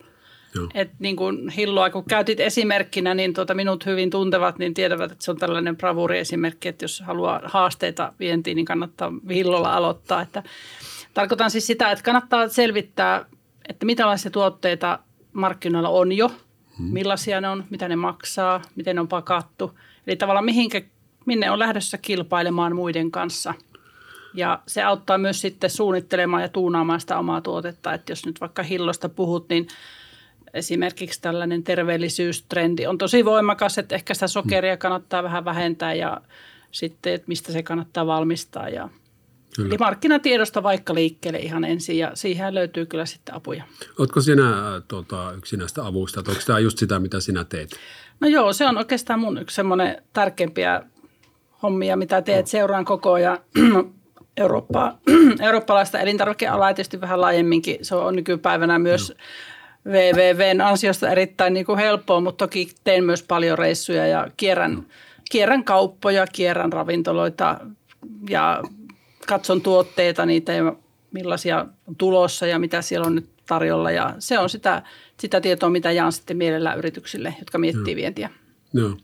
että 0.73 0.95
niin 0.99 1.15
kuin 1.15 1.49
Hilloa, 1.49 1.89
kun 1.89 2.05
käytit 2.05 2.39
esimerkkinä, 2.39 3.13
niin 3.13 3.33
tuota 3.33 3.53
minut 3.53 3.85
hyvin 3.85 4.09
tuntevat, 4.09 4.57
niin 4.57 4.73
tietävät, 4.73 5.11
että 5.11 5.25
se 5.25 5.31
on 5.31 5.37
tällainen 5.37 5.77
bravuri-esimerkki, 5.77 6.69
että 6.69 6.83
jos 6.83 7.03
haluaa 7.05 7.41
haasteita 7.43 8.13
vientiin, 8.19 8.55
niin 8.55 8.65
kannattaa 8.65 9.11
Hillolla 9.29 9.73
aloittaa. 9.73 10.21
Että 10.21 10.43
tarkoitan 11.13 11.51
siis 11.51 11.67
sitä, 11.67 11.91
että 11.91 12.03
kannattaa 12.03 12.49
selvittää, 12.49 13.25
että 13.69 13.85
mitä 13.85 14.03
tuotteita 14.31 14.99
markkinoilla 15.33 15.89
on 15.89 16.11
jo, 16.11 16.31
hmm. 16.77 16.93
millaisia 16.93 17.41
ne 17.41 17.49
on, 17.49 17.63
mitä 17.69 17.87
ne 17.87 17.95
maksaa, 17.95 18.61
miten 18.75 18.95
ne 18.95 19.01
on 19.01 19.07
pakattu. 19.07 19.79
Eli 20.07 20.15
tavallaan 20.15 20.45
mihinkä 20.45 20.81
minne 21.25 21.51
on 21.51 21.59
lähdössä 21.59 21.97
kilpailemaan 21.97 22.75
muiden 22.75 23.11
kanssa. 23.11 23.53
Ja 24.33 24.59
se 24.67 24.83
auttaa 24.83 25.17
myös 25.17 25.41
sitten 25.41 25.69
suunnittelemaan 25.69 26.43
ja 26.43 26.49
tuunaamaan 26.49 26.99
sitä 26.99 27.19
omaa 27.19 27.41
tuotetta. 27.41 27.93
Että 27.93 28.11
jos 28.11 28.25
nyt 28.25 28.41
vaikka 28.41 28.63
hillosta 28.63 29.09
puhut, 29.09 29.49
niin 29.49 29.67
esimerkiksi 30.53 31.21
tällainen 31.21 31.63
terveellisyystrendi 31.63 32.87
on 32.87 32.97
tosi 32.97 33.25
voimakas, 33.25 33.77
että 33.77 33.95
ehkä 33.95 34.13
sitä 34.13 34.27
sokeria 34.27 34.77
kannattaa 34.77 35.23
vähän 35.23 35.45
vähentää 35.45 35.93
ja 35.93 36.21
sitten, 36.71 37.13
että 37.13 37.27
mistä 37.27 37.51
se 37.51 37.63
kannattaa 37.63 38.07
valmistaa. 38.07 38.69
Ja 38.69 38.89
Kyllä. 39.55 39.67
Eli 39.67 39.77
markkinatiedosta 39.77 40.63
vaikka 40.63 40.93
liikkeelle 40.93 41.39
ihan 41.39 41.65
ensin 41.65 41.97
ja 41.97 42.11
siihen 42.13 42.55
löytyy 42.55 42.85
kyllä 42.85 43.05
sitten 43.05 43.35
apuja. 43.35 43.63
Oletko 43.99 44.21
sinä 44.21 44.81
tuota, 44.87 45.33
yksi 45.37 45.57
näistä 45.57 45.85
avuista, 45.85 46.19
onko 46.19 46.41
tämä 46.45 46.59
just 46.59 46.77
sitä, 46.77 46.99
mitä 46.99 47.19
sinä 47.19 47.43
teet? 47.43 47.69
No 48.19 48.27
joo, 48.27 48.53
se 48.53 48.65
on 48.67 48.77
oikeastaan 48.77 49.19
mun 49.19 49.37
yksi 49.37 49.55
semmoinen 49.55 50.03
tärkeimpiä 50.13 50.83
hommia, 51.63 51.97
mitä 51.97 52.21
teet. 52.21 52.47
Seuraan 52.47 52.85
koko 52.85 53.13
ajan 53.13 53.39
Eurooppaa, 54.37 54.99
eurooppalaista 55.45 55.99
elintarvikealaa 55.99 56.73
tietysti 56.73 57.01
vähän 57.01 57.21
laajemminkin. 57.21 57.77
Se 57.81 57.95
on 57.95 58.15
nykypäivänä 58.15 58.79
myös 58.79 59.13
WWVn 59.87 60.61
ansiosta 60.61 61.09
erittäin 61.09 61.53
niin 61.53 61.65
kuin 61.65 61.79
helppoa, 61.79 62.21
mutta 62.21 62.45
toki 62.45 62.67
teen 62.83 63.03
myös 63.03 63.23
paljon 63.23 63.57
reissuja 63.57 64.07
ja 64.07 64.27
kierrän, 64.37 64.85
kierrän 65.31 65.63
kauppoja, 65.63 66.27
kierrän 66.27 66.73
ravintoloita 66.73 67.59
ja 68.29 68.63
katson 69.27 69.61
tuotteita, 69.61 70.25
niitä 70.25 70.53
ja 70.53 70.75
millaisia 71.11 71.65
on 71.87 71.95
tulossa 71.95 72.47
ja 72.47 72.59
mitä 72.59 72.81
siellä 72.81 73.07
on 73.07 73.15
nyt 73.15 73.29
tarjolla. 73.47 73.91
Ja 73.91 74.15
se 74.19 74.39
on 74.39 74.49
sitä, 74.49 74.83
sitä 75.19 75.41
tietoa, 75.41 75.69
mitä 75.69 75.91
jaan 75.91 76.11
sitten 76.11 76.37
mielellään 76.37 76.77
yrityksille, 76.77 77.35
jotka 77.39 77.57
miettii 77.57 77.95
vientiä. 77.95 78.29
Joo. 78.73 78.97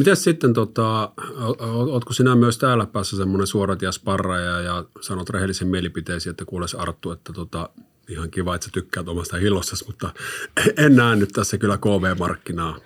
Miten 0.00 0.16
sitten, 0.16 0.52
tota, 0.52 1.12
ootko 1.60 2.12
sinä 2.12 2.34
myös 2.34 2.58
täällä 2.58 2.86
päässä 2.86 3.16
semmoinen 3.16 3.46
suoratia 3.46 3.92
sparraja 3.92 4.60
ja 4.60 4.84
sanot 5.00 5.30
rehellisen 5.30 5.68
mielipiteisiin, 5.68 6.30
että 6.30 6.44
kuules 6.44 6.74
Arttu, 6.74 7.10
että 7.10 7.32
tota, 7.32 7.68
ihan 8.08 8.30
kiva, 8.30 8.54
että 8.54 8.64
sä 8.64 8.70
tykkäät 8.72 9.08
omasta 9.08 9.36
hillossasi, 9.36 9.84
mutta 9.86 10.10
en 10.84 10.96
näe 10.96 11.16
nyt 11.16 11.28
tässä 11.32 11.58
kyllä 11.58 11.78
KV-markkinaa. 11.78 12.78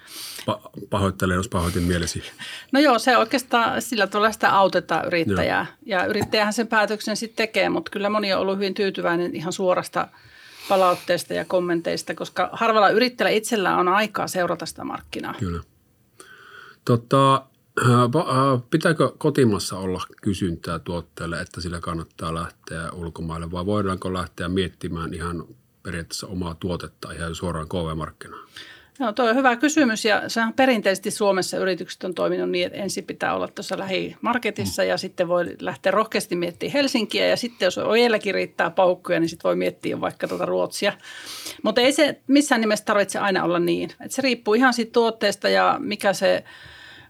Pa- 0.50 0.70
pahoittelen, 0.90 1.36
jos 1.36 1.48
pahoitin 1.48 1.82
mielesi. 1.82 2.22
No 2.72 2.80
joo, 2.80 2.98
se 2.98 3.16
oikeastaan 3.16 3.82
sillä 3.82 4.06
tavalla 4.06 4.32
sitä 4.32 4.56
autetaan 4.56 5.06
yrittäjää. 5.06 5.66
Joo. 5.68 6.00
Ja 6.00 6.06
yrittäjähän 6.06 6.52
sen 6.52 6.66
päätöksen 6.66 7.16
sitten 7.16 7.46
tekee, 7.46 7.68
mutta 7.68 7.90
kyllä 7.90 8.10
moni 8.10 8.32
on 8.32 8.40
ollut 8.40 8.56
hyvin 8.56 8.74
tyytyväinen 8.74 9.36
ihan 9.36 9.52
suorasta 9.52 10.08
palautteesta 10.68 11.34
ja 11.34 11.44
kommenteista, 11.44 12.14
koska 12.14 12.48
harvalla 12.52 12.88
yrittäjällä 12.88 13.36
itsellään 13.36 13.78
on 13.78 13.88
aikaa 13.88 14.28
seurata 14.28 14.66
sitä 14.66 14.84
markkinaa. 14.84 15.34
Kyllä. 15.38 15.60
Tota, 16.84 17.34
äh, 17.82 18.02
äh, 18.02 18.62
pitääkö 18.70 19.12
kotimassa 19.18 19.78
olla 19.78 20.02
kysyntää 20.22 20.78
tuotteelle, 20.78 21.40
että 21.40 21.60
sillä 21.60 21.80
kannattaa 21.80 22.34
lähteä 22.34 22.90
ulkomaille 22.92 23.50
vai 23.50 23.66
voidaanko 23.66 24.12
lähteä 24.12 24.48
miettimään 24.48 25.14
ihan 25.14 25.44
periaatteessa 25.82 26.26
omaa 26.26 26.54
tuotetta 26.54 27.12
ihan 27.12 27.34
suoraan 27.34 27.68
KV-markkinaan? 27.68 28.48
No, 28.98 29.12
tuo 29.12 29.28
on 29.28 29.36
hyvä 29.36 29.56
kysymys 29.56 30.04
ja 30.04 30.28
sehän 30.28 30.52
perinteisesti 30.52 31.10
Suomessa 31.10 31.56
yritykset 31.56 32.04
on 32.04 32.14
toiminut 32.14 32.50
niin, 32.50 32.66
että 32.66 32.78
ensin 32.78 33.04
pitää 33.04 33.34
olla 33.34 33.48
tuossa 33.48 33.78
lähimarketissa 33.78 34.82
mm. 34.82 34.88
ja 34.88 34.98
sitten 34.98 35.28
voi 35.28 35.56
lähteä 35.60 35.92
rohkeasti 35.92 36.36
miettimään 36.36 36.72
Helsinkiä 36.72 37.26
ja 37.26 37.36
sitten 37.36 37.66
jos 37.66 37.78
ojelläkin 37.78 38.34
riittää 38.34 38.70
paukkuja, 38.70 39.20
niin 39.20 39.28
sitten 39.28 39.48
voi 39.48 39.56
miettiä 39.56 40.00
vaikka 40.00 40.28
tuota 40.28 40.46
Ruotsia. 40.46 40.92
Mutta 41.62 41.80
ei 41.80 41.92
se 41.92 42.20
missään 42.26 42.60
nimessä 42.60 42.84
tarvitse 42.84 43.18
aina 43.18 43.44
olla 43.44 43.58
niin. 43.58 43.90
Et 44.00 44.12
se 44.12 44.22
riippuu 44.22 44.54
ihan 44.54 44.74
siitä 44.74 44.92
tuotteesta 44.92 45.48
ja 45.48 45.76
mikä 45.78 46.12
se 46.12 46.44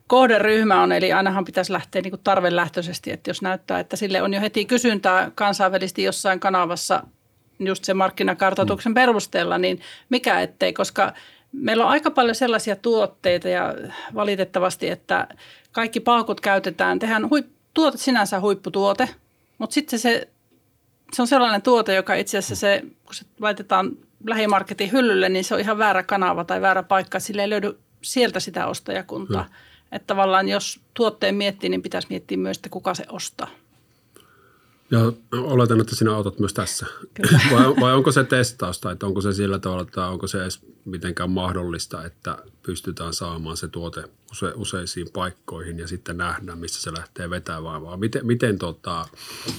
kohderyhmä 0.07 0.83
on, 0.83 0.93
eli 0.93 1.13
ainahan 1.13 1.45
pitäisi 1.45 1.73
lähteä 1.73 2.03
niin 2.03 2.11
kuin 2.11 2.25
tarvelähtöisesti, 2.25 3.13
että 3.13 3.31
jos 3.31 3.43
näyttää, 3.43 3.81
että 3.81 3.97
sille 3.97 4.23
on 4.23 4.35
jo 4.35 4.41
heti 4.41 4.65
kysyntää 4.65 5.31
kansainvälisesti 5.35 6.03
jossain 6.03 6.41
kanavassa 6.41 7.03
just 7.59 7.85
sen 7.85 7.97
markkinakartoituksen 7.97 8.93
mm. 8.93 8.95
perusteella, 8.95 9.59
niin 9.59 9.81
mikä 10.09 10.41
ettei, 10.41 10.73
koska 10.73 11.13
meillä 11.55 11.85
on 11.85 11.91
aika 11.91 12.11
paljon 12.11 12.35
sellaisia 12.35 12.77
tuotteita 12.77 13.49
ja 13.49 13.75
valitettavasti, 14.15 14.89
että 14.89 15.29
kaikki 15.73 16.01
paukut 16.01 16.41
käytetään, 16.41 16.99
tehdään 16.99 17.31
huip, 17.31 17.47
tuote 17.75 17.99
sinänsä 17.99 18.41
huipputuote, 18.41 19.09
mutta 19.59 19.75
sitten 19.75 19.99
se, 19.99 20.29
se 21.13 21.23
on 21.23 21.29
sellainen 21.29 21.63
tuote, 21.63 21.95
joka 21.95 22.15
itse 22.15 22.39
asiassa 22.39 22.57
se, 22.57 22.83
kun 23.05 23.15
se 23.15 23.25
laitetaan 23.41 23.91
lähimarketin 24.27 24.93
hyllylle, 24.93 25.29
niin 25.29 25.45
se 25.45 25.55
on 25.55 25.61
ihan 25.61 25.79
väärä 25.79 26.03
kanava 26.03 26.45
tai 26.45 26.61
väärä 26.61 26.83
paikka, 26.83 27.21
sille 27.21 27.43
ei 27.43 27.51
löydy 27.51 27.79
sieltä 28.03 28.41
sitä 28.41 28.67
ostajakuntaa. 28.67 29.43
Mm. 29.43 29.55
Että 29.93 30.07
tavallaan 30.07 30.49
jos 30.49 30.81
tuotteen 30.95 31.35
miettii, 31.35 31.71
niin 31.71 31.83
pitäisi 31.83 32.09
miettiä 32.11 32.39
myös, 32.39 32.57
että 32.57 32.69
kuka 32.69 32.95
se 32.95 33.05
ostaa. 33.09 33.49
Ja 34.91 35.13
oletan, 35.33 35.81
että 35.81 35.97
sinä 35.97 36.15
autat 36.15 36.39
myös 36.39 36.55
tässä. 36.55 36.87
Vai, 37.53 37.77
vai 37.81 37.95
onko 37.95 38.13
se 38.13 38.25
testausta, 38.25 38.91
että 38.91 39.07
onko 39.07 39.21
se 39.21 39.33
sillä 39.33 39.59
tavalla, 39.59 39.83
että 39.83 40.07
onko 40.07 40.27
se 40.27 40.43
edes 40.43 40.61
mitenkään 40.85 41.31
mahdollista, 41.31 42.05
että 42.05 42.39
pystytään 42.63 43.15
saamaan 43.15 43.57
se 43.57 43.69
tuote 43.69 44.05
use, 44.33 44.53
useisiin 44.55 45.07
paikkoihin 45.13 45.79
ja 45.79 45.89
sitten 45.89 46.17
nähdään, 46.17 46.59
missä 46.59 46.83
se 46.83 46.93
lähtee 46.93 47.31
vetämään, 47.31 47.83
vaan 47.83 48.01
miten, 48.01 48.27
miten 48.27 48.59
tota, 48.59 49.09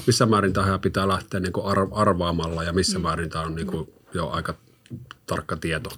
missä 0.07 0.25
määrin 0.25 0.53
tähän 0.53 0.79
pitää 0.79 1.07
lähteä 1.07 1.39
niin 1.39 1.53
kuin 1.53 1.65
arvaamalla 1.91 2.63
ja 2.63 2.73
missä 2.73 2.99
mm. 2.99 3.03
määrin 3.03 3.29
tämä 3.29 3.45
on 3.45 3.55
niin 3.55 3.67
kuin 3.67 3.93
jo 4.13 4.29
aika 4.29 4.55
tarkka 5.27 5.57
tieto? 5.57 5.89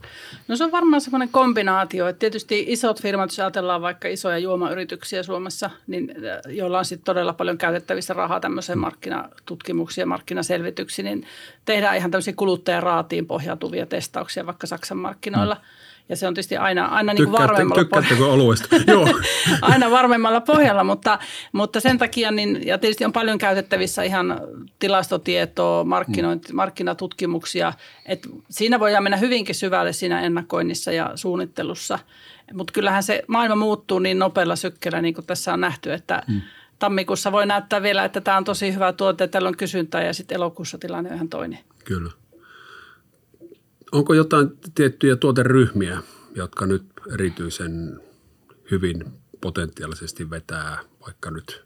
No 0.47 0.55
se 0.55 0.63
on 0.63 0.71
varmaan 0.71 1.01
semmoinen 1.01 1.29
kombinaatio, 1.29 2.07
että 2.07 2.19
tietysti 2.19 2.65
isot 2.67 3.01
firmat, 3.01 3.29
jos 3.29 3.39
ajatellaan 3.39 3.81
vaikka 3.81 4.07
isoja 4.07 4.37
juomayrityksiä 4.37 5.23
Suomessa, 5.23 5.69
niin 5.87 6.13
äh, 6.25 6.55
joilla 6.55 6.79
on 6.79 6.85
sitten 6.85 7.05
todella 7.05 7.33
paljon 7.33 7.57
käytettävissä 7.57 8.13
rahaa 8.13 8.39
tämmöiseen 8.39 8.79
markkinatutkimuksiin 8.79 10.01
ja 10.01 10.07
markkinaselvityksiin, 10.07 11.05
niin 11.05 11.25
tehdään 11.65 11.97
ihan 11.97 12.11
tämmöisiä 12.11 12.33
kuluttajaraatiin 12.37 13.27
pohjautuvia 13.27 13.85
testauksia 13.85 14.45
vaikka 14.45 14.67
Saksan 14.67 14.97
markkinoilla. 14.97 15.55
Mm 15.55 15.86
ja 16.09 16.15
se 16.15 16.27
on 16.27 16.33
tietysti 16.33 16.57
aina, 16.57 16.85
aina 16.85 17.13
niin 17.13 17.23
kuin 17.23 17.39
varmemmalla 17.41 17.85
pohjalla. 17.85 18.55
Joo. 18.93 19.07
aina 19.61 19.91
varmemmalla 19.91 20.41
pohjalla, 20.41 20.83
mutta, 20.83 21.19
mutta 21.51 21.79
sen 21.79 21.97
takia, 21.97 22.31
niin, 22.31 22.67
ja 22.67 22.77
tietysti 22.77 23.05
on 23.05 23.13
paljon 23.13 23.37
käytettävissä 23.37 24.03
ihan 24.03 24.41
tilastotietoa, 24.79 25.83
markkinointi, 25.83 26.51
mm. 26.51 26.55
markkinatutkimuksia, 26.55 27.73
että 28.05 28.29
siinä 28.49 28.79
voidaan 28.79 29.03
mennä 29.03 29.17
hyvinkin 29.17 29.55
syvälle 29.55 29.93
siinä 29.93 30.21
ennakoinnissa 30.21 30.91
ja 30.91 31.11
suunnittelussa. 31.15 31.99
Mutta 32.53 32.73
kyllähän 32.73 33.03
se 33.03 33.23
maailma 33.27 33.55
muuttuu 33.55 33.99
niin 33.99 34.19
nopealla 34.19 34.55
sykkeellä, 34.55 35.01
niin 35.01 35.13
kuin 35.13 35.25
tässä 35.25 35.53
on 35.53 35.61
nähty, 35.61 35.93
että 35.93 36.23
mm. 36.27 36.41
tammikuussa 36.79 37.31
voi 37.31 37.45
näyttää 37.45 37.81
vielä, 37.81 38.05
että 38.05 38.21
tämä 38.21 38.37
on 38.37 38.43
tosi 38.43 38.73
hyvä 38.73 38.93
tuote, 38.93 39.27
tällä 39.27 39.47
on 39.47 39.57
kysyntää 39.57 40.03
ja 40.03 40.13
sitten 40.13 40.35
elokuussa 40.35 40.77
tilanne 40.77 41.09
on 41.09 41.15
ihan 41.15 41.29
toinen. 41.29 41.59
Kyllä. 41.85 42.11
Onko 43.91 44.13
jotain 44.13 44.49
tiettyjä 44.75 45.15
tuoteryhmiä, 45.15 46.03
jotka 46.35 46.65
nyt 46.65 46.85
erityisen 47.13 48.01
hyvin 48.71 49.05
potentiaalisesti 49.41 50.29
vetää 50.29 50.79
vaikka 51.05 51.31
nyt 51.31 51.65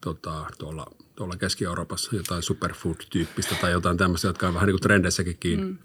tota, 0.00 0.46
tuolla, 0.58 0.86
tuolla 1.14 1.36
Keski-Euroopassa 1.36 2.16
jotain 2.16 2.42
superfood-tyyppistä 2.42 3.54
tai 3.60 3.72
jotain 3.72 3.96
tämmöistä, 3.96 4.28
jotka 4.28 4.48
on 4.48 4.54
vähän 4.54 4.66
niin 4.66 4.74
kuin 4.74 4.82
trendeissäkin 4.82 5.36
kiinni? 5.40 5.64
Mm. 5.64 5.78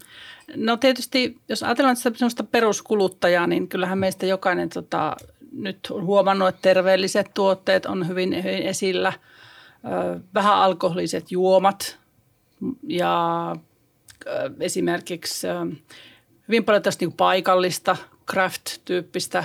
No 0.56 0.76
tietysti, 0.76 1.40
jos 1.48 1.62
ajatellaan 1.62 1.96
sitä 1.96 2.44
peruskuluttajaa, 2.44 3.46
niin 3.46 3.68
kyllähän 3.68 3.98
meistä 3.98 4.26
jokainen 4.26 4.68
tota, 4.68 5.16
nyt 5.52 5.78
on 5.90 6.04
huomannut, 6.04 6.48
että 6.48 6.62
terveelliset 6.62 7.34
tuotteet 7.34 7.86
on 7.86 8.08
hyvin, 8.08 8.44
hyvin 8.44 8.62
esillä. 8.62 9.12
Vähän 10.34 10.54
alkoholiset 10.54 11.32
juomat 11.32 11.98
ja 12.82 13.56
esimerkiksi 14.60 15.46
hyvin 16.48 16.64
paljon 16.64 16.82
tästä 16.82 17.04
niin 17.04 17.12
paikallista 17.16 17.96
craft-tyyppistä, 18.30 19.44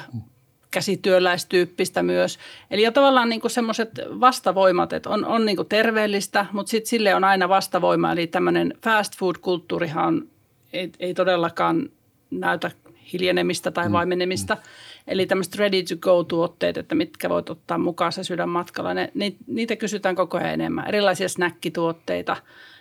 käsityöläistyyppistä 0.71 2.03
myös. 2.03 2.39
Eli 2.71 2.83
jo 2.83 2.91
tavallaan 2.91 3.29
niin 3.29 3.41
semmoiset 3.47 3.89
vastavoimat, 4.19 4.93
että 4.93 5.09
on, 5.09 5.25
on 5.25 5.45
niin 5.45 5.57
terveellistä, 5.69 6.45
mutta 6.51 6.69
sitten 6.69 6.89
sille 6.89 7.15
on 7.15 7.23
aina 7.23 7.49
vastavoima. 7.49 8.11
Eli 8.11 8.27
tämmöinen 8.27 8.73
fast 8.83 9.17
food-kulttuurihan 9.17 10.07
on, 10.07 10.27
ei, 10.73 10.91
ei 10.99 11.13
todellakaan 11.13 11.89
näytä 12.31 12.71
hiljenemistä 13.13 13.71
tai 13.71 13.87
mm. 13.87 13.93
vaimenemista. 13.93 14.55
Mm. 14.55 14.61
Eli 15.07 15.25
tämmöiset 15.25 15.55
ready 15.55 15.83
to 15.83 15.95
go 15.95 16.23
tuotteet, 16.23 16.77
että 16.77 16.95
mitkä 16.95 17.29
voit 17.29 17.49
ottaa 17.49 17.77
mukaan 17.77 18.11
se 18.11 18.23
sydänmatkalla, 18.23 18.93
ne, 18.93 19.11
niitä 19.47 19.75
kysytään 19.75 20.15
koko 20.15 20.37
ajan 20.37 20.49
enemmän. 20.49 20.87
Erilaisia 20.87 21.29
snackituotteita 21.29 22.37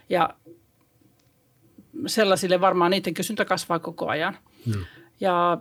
ja 0.08 0.30
sellaisille 2.06 2.60
varmaan 2.60 2.90
niiden 2.90 3.14
kysyntä 3.14 3.44
kasvaa 3.44 3.78
koko 3.78 4.08
ajan. 4.08 4.36
Mm. 4.66 4.84
Ja 5.20 5.58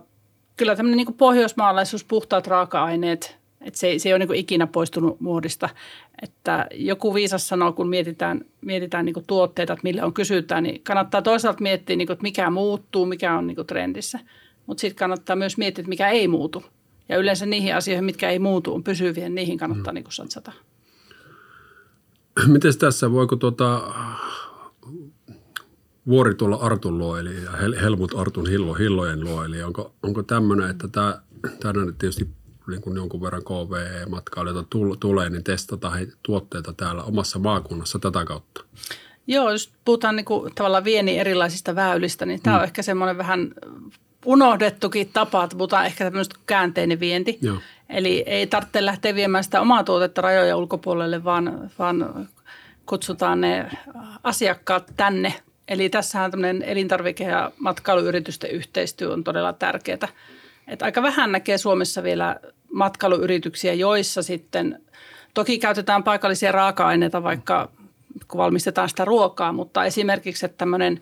kyllä 0.56 0.76
tämmöinen 0.76 0.96
niin 0.96 1.14
pohjoismaalaisuus, 1.14 2.04
puhtaat 2.04 2.46
raaka-aineet, 2.46 3.38
että 3.60 3.80
se, 3.80 3.98
se 3.98 4.08
ei 4.08 4.12
ole 4.12 4.26
niin 4.26 4.34
ikinä 4.34 4.66
poistunut 4.66 5.20
muodista. 5.20 5.68
Että 6.22 6.66
joku 6.74 7.14
viisas 7.14 7.48
sanoo, 7.48 7.72
kun 7.72 7.88
mietitään, 7.88 8.44
mietitään 8.60 9.04
niin 9.04 9.24
tuotteita, 9.26 9.72
että 9.72 9.82
mille 9.84 10.02
on 10.02 10.14
kysytään, 10.14 10.62
niin 10.62 10.84
kannattaa 10.84 11.22
toisaalta 11.22 11.62
miettiä, 11.62 11.96
niin 11.96 12.06
kuin, 12.06 12.14
että 12.14 12.22
mikä 12.22 12.50
muuttuu, 12.50 13.06
mikä 13.06 13.38
on 13.38 13.46
niin 13.46 13.66
trendissä. 13.66 14.18
Mutta 14.66 14.80
sitten 14.80 14.98
kannattaa 14.98 15.36
myös 15.36 15.58
miettiä, 15.58 15.82
että 15.82 15.88
mikä 15.88 16.08
ei 16.08 16.28
muutu. 16.28 16.64
Ja 17.08 17.16
yleensä 17.16 17.46
niihin 17.46 17.74
asioihin, 17.74 18.04
mitkä 18.04 18.30
ei 18.30 18.38
muutu, 18.38 18.74
on 18.74 18.84
pysyviä, 18.84 19.28
niihin 19.28 19.58
kannattaa 19.58 19.92
mm. 19.92 19.94
niin 19.94 20.04
satsata. 20.08 20.52
Miten 22.46 22.78
tässä, 22.78 23.12
voiko 23.12 23.36
tuota, 23.36 23.80
vuori 26.08 26.34
tuolla 26.34 26.56
Artun 26.56 26.98
luo, 26.98 27.16
eli 27.16 27.30
Helmut 27.80 28.14
Artun 28.16 28.50
hillo, 28.50 28.74
hillojen 28.74 29.24
luo, 29.24 29.44
eli 29.44 29.62
onko, 29.62 29.94
onko 30.02 30.22
tämmöinen, 30.22 30.70
että 30.70 30.88
tämä, 30.88 31.20
tänään 31.60 31.94
tietysti 31.98 32.28
niin 32.68 32.82
kuin 32.82 32.96
jonkun 32.96 33.22
verran 33.22 33.42
KVE-matkailijoita 33.42 34.64
tulee, 35.00 35.30
niin 35.30 35.44
testata 35.44 35.92
tuotteita 36.22 36.72
täällä 36.72 37.02
omassa 37.02 37.38
maakunnassa 37.38 37.98
tätä 37.98 38.24
kautta? 38.24 38.64
Joo, 39.26 39.50
jos 39.50 39.72
puhutaan 39.84 40.16
niin 40.16 40.24
kuin, 40.24 40.54
tavallaan 40.54 40.84
vieni 40.84 41.18
erilaisista 41.18 41.74
väylistä, 41.74 42.26
niin 42.26 42.42
tämä 42.42 42.56
mm. 42.56 42.58
on 42.58 42.64
ehkä 42.64 42.82
semmoinen 42.82 43.18
vähän 43.18 43.52
unohdettukin 44.24 45.10
tapa, 45.12 45.44
että 45.44 45.56
puhutaan 45.56 45.86
ehkä 45.86 46.04
tämmöistä 46.04 46.36
käänteinen 46.46 47.00
vienti. 47.00 47.38
Joo. 47.42 47.56
Eli 47.88 48.24
ei 48.26 48.46
tarvitse 48.46 48.84
lähteä 48.84 49.14
viemään 49.14 49.44
sitä 49.44 49.60
omaa 49.60 49.84
tuotetta 49.84 50.20
rajoja 50.20 50.56
ulkopuolelle, 50.56 51.24
vaan, 51.24 51.70
vaan 51.78 52.28
kutsutaan 52.86 53.40
ne 53.40 53.70
asiakkaat 54.22 54.92
tänne 54.96 55.34
Eli 55.68 55.88
tässähän 55.88 56.30
tämmöinen 56.30 56.62
elintarvike- 56.62 57.24
ja 57.24 57.52
matkailuyritysten 57.58 58.50
yhteistyö 58.50 59.12
on 59.12 59.24
todella 59.24 59.52
tärkeää. 59.52 60.08
Että 60.68 60.84
aika 60.84 61.02
vähän 61.02 61.32
näkee 61.32 61.58
Suomessa 61.58 62.02
vielä 62.02 62.36
matkailuyrityksiä, 62.72 63.74
joissa 63.74 64.22
sitten 64.22 64.82
toki 65.34 65.58
käytetään 65.58 66.02
paikallisia 66.02 66.52
raaka-aineita, 66.52 67.22
vaikka 67.22 67.68
kun 68.28 68.38
valmistetaan 68.38 68.88
sitä 68.88 69.04
ruokaa, 69.04 69.52
mutta 69.52 69.84
esimerkiksi, 69.84 70.46
että 70.46 70.58
tämmöinen 70.58 71.00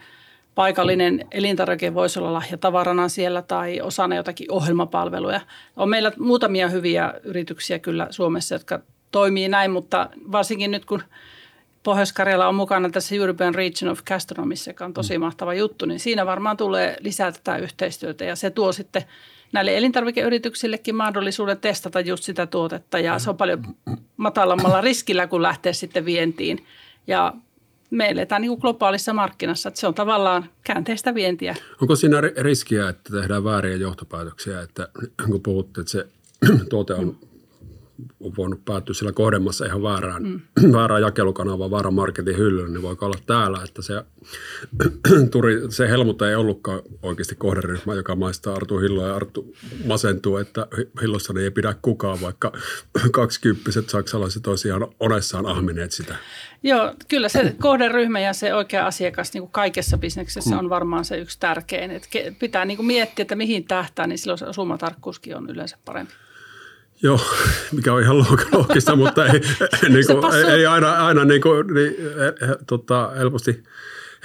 paikallinen 0.54 1.26
elintarvike 1.30 1.94
voisi 1.94 2.18
olla 2.18 2.32
lahjatavarana 2.32 3.08
siellä 3.08 3.42
tai 3.42 3.80
osana 3.80 4.16
jotakin 4.16 4.52
ohjelmapalveluja. 4.52 5.40
On 5.76 5.88
meillä 5.88 6.12
muutamia 6.18 6.68
hyviä 6.68 7.14
yrityksiä 7.24 7.78
kyllä 7.78 8.06
Suomessa, 8.10 8.54
jotka 8.54 8.80
toimii 9.12 9.48
näin, 9.48 9.70
mutta 9.70 10.10
varsinkin 10.32 10.70
nyt 10.70 10.84
kun– 10.84 11.02
Pohjois-Karjala 11.82 12.48
on 12.48 12.54
mukana 12.54 12.90
tässä 12.90 13.14
European 13.14 13.54
Region 13.54 13.92
of 13.92 14.02
Gastronomissa, 14.04 14.70
joka 14.70 14.84
on 14.84 14.94
tosi 14.94 15.18
mm. 15.18 15.24
mahtava 15.24 15.54
juttu, 15.54 15.86
niin 15.86 16.00
siinä 16.00 16.26
varmaan 16.26 16.56
tulee 16.56 16.96
lisää 17.00 17.32
tätä 17.32 17.56
yhteistyötä 17.56 18.24
ja 18.24 18.36
se 18.36 18.50
tuo 18.50 18.72
sitten 18.72 19.02
näille 19.52 19.76
elintarvikeyrityksillekin 19.76 20.94
mahdollisuuden 20.94 21.58
testata 21.60 22.00
just 22.00 22.24
sitä 22.24 22.46
tuotetta 22.46 22.98
ja 22.98 23.18
se 23.18 23.30
on 23.30 23.36
paljon 23.36 23.62
matalammalla 24.16 24.80
riskillä, 24.80 25.26
kun 25.26 25.42
lähtee 25.42 25.72
sitten 25.72 26.04
vientiin. 26.04 26.66
Ja 27.06 27.34
me 27.90 28.08
eletään 28.08 28.42
niin 28.42 28.50
kuin 28.50 28.60
globaalissa 28.60 29.12
markkinassa, 29.12 29.68
että 29.68 29.80
se 29.80 29.86
on 29.86 29.94
tavallaan 29.94 30.50
käänteistä 30.64 31.14
vientiä. 31.14 31.56
Onko 31.80 31.96
siinä 31.96 32.20
riskiä, 32.20 32.88
että 32.88 33.12
tehdään 33.12 33.44
vääriä 33.44 33.76
johtopäätöksiä, 33.76 34.60
että 34.60 34.88
kun 35.26 35.42
puhutte, 35.42 35.80
että 35.80 35.90
se 35.92 36.06
tuote 36.70 36.94
on 36.94 37.18
on 38.20 38.32
voinut 38.36 38.64
päättyä 38.64 38.94
sillä 38.94 39.12
kohdemmassa 39.12 39.66
ihan 39.66 39.82
väärään, 39.82 40.22
mm. 40.22 40.72
väärään 40.78 41.02
jakelukanavaan, 41.02 41.70
väärän 41.70 41.94
marketin 41.94 42.36
hyllyyn, 42.36 42.72
niin 42.72 42.82
voi 42.82 42.96
olla 43.00 43.18
täällä, 43.26 43.60
että 43.64 43.82
se, 43.82 44.04
turi, 45.32 45.60
se 45.68 45.88
Helmut 45.88 46.22
ei 46.22 46.34
ollutkaan 46.34 46.82
oikeasti 47.02 47.34
kohderyhmä, 47.34 47.94
joka 47.94 48.16
maistaa 48.16 48.54
Artu 48.54 48.78
Hilloa 48.78 49.08
ja 49.08 49.16
Artu 49.16 49.54
masentuu, 49.84 50.36
että 50.36 50.66
Hillossa 51.02 51.34
ei 51.40 51.50
pidä 51.50 51.74
kukaan, 51.82 52.20
vaikka 52.20 52.52
kaksikymppiset 53.12 53.90
saksalaiset 53.90 54.46
olisi 54.46 54.68
ihan 54.68 54.86
onessaan 55.00 55.46
ahmineet 55.46 55.92
sitä. 55.92 56.16
Joo, 56.62 56.94
kyllä 57.08 57.28
se 57.28 57.54
kohderyhmä 57.60 58.20
ja 58.20 58.32
se 58.32 58.54
oikea 58.54 58.86
asiakas 58.86 59.32
niin 59.32 59.42
kuin 59.42 59.52
kaikessa 59.52 59.98
bisneksessä 59.98 60.58
on 60.58 60.70
varmaan 60.70 61.04
se 61.04 61.18
yksi 61.18 61.40
tärkein. 61.40 61.90
Että 61.90 62.08
pitää 62.38 62.64
niin 62.64 62.76
kuin 62.76 62.86
miettiä, 62.86 63.22
että 63.22 63.36
mihin 63.36 63.64
tähtää, 63.64 64.06
niin 64.06 64.18
silloin 64.18 64.38
se 64.38 64.46
osumatarkkuuskin 64.46 65.36
on 65.36 65.50
yleensä 65.50 65.78
parempi. 65.84 66.12
Joo, 67.02 67.20
mikä 67.72 67.94
on 67.94 68.02
ihan 68.02 68.18
loogista, 68.18 68.96
mutta 68.96 69.26
ei, 69.26 69.40
niin 69.88 70.06
kuin, 70.20 70.34
ei, 70.34 70.44
ei 70.44 70.66
aina, 70.66 71.06
aina 71.06 71.24
niin 71.24 71.40
kuin, 71.40 71.74
niin, 71.74 71.94
tota, 72.66 73.10
helposti, 73.18 73.62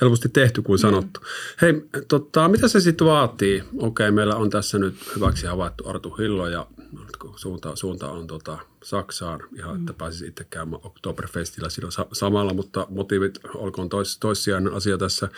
helposti 0.01 0.29
tehty 0.29 0.61
kuin 0.61 0.79
sanottu. 0.79 1.19
Mm. 1.19 1.25
Hei, 1.61 1.73
tota, 2.07 2.47
mitä 2.47 2.67
se 2.67 2.79
sitten 2.79 3.07
vaatii? 3.07 3.63
Okei, 3.77 4.11
meillä 4.11 4.35
on 4.35 4.49
tässä 4.49 4.79
nyt 4.79 4.95
hyväksi 5.15 5.47
havaittu 5.47 5.89
Artu 5.89 6.09
Hillo 6.09 6.47
ja 6.47 6.67
suunta, 7.35 7.75
suunta 7.75 8.11
on 8.11 8.27
tota, 8.27 8.57
Saksaan 8.83 9.39
ihan, 9.57 9.79
että 9.79 9.91
mm. 9.91 9.97
pääsisi 9.97 10.27
itse 10.27 10.43
käymään 10.49 10.81
Oktoberfestillä 10.83 11.69
silloin 11.69 11.93
samalla, 12.13 12.53
mutta 12.53 12.87
motiivit 12.89 13.39
olkoon 13.55 13.89
tois, 13.89 14.17
toissijainen 14.17 14.73
asia 14.73 14.97
tässä. 14.97 15.29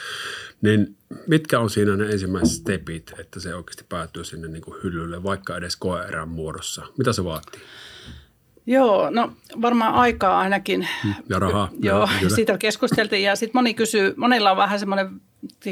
Niin 0.62 0.98
mitkä 1.28 1.60
on 1.60 1.70
siinä 1.70 1.96
ne 1.96 2.06
ensimmäiset 2.06 2.56
stepit, 2.56 3.14
että 3.20 3.40
se 3.40 3.56
oikeasti 3.56 3.84
päätyy 3.90 4.24
sinne 4.24 4.48
niin 4.48 4.62
kuin 4.62 4.84
hyllylle, 4.84 5.24
vaikka 5.24 5.58
edes 5.58 5.76
koeerän 5.76 6.30
muodossa? 6.30 6.86
Mitä 6.98 7.14
se 7.14 7.24
vaatii? 7.24 7.62
Joo, 8.68 9.10
no 9.10 9.32
varmaan 9.62 9.94
aikaa 9.94 10.40
ainakin. 10.40 10.88
Ja 11.30 11.40
rahaa. 11.40 11.70
Joo, 11.82 12.10
kyllä. 12.20 12.36
siitä 12.36 12.58
keskusteltiin 12.58 13.24
ja 13.24 13.36
sitten 13.36 13.58
moni 13.58 13.74
kysyy, 13.74 14.14
monilla 14.18 14.52
on 14.52 14.58
vähän 14.58 14.80
semmoinen, 14.80 15.22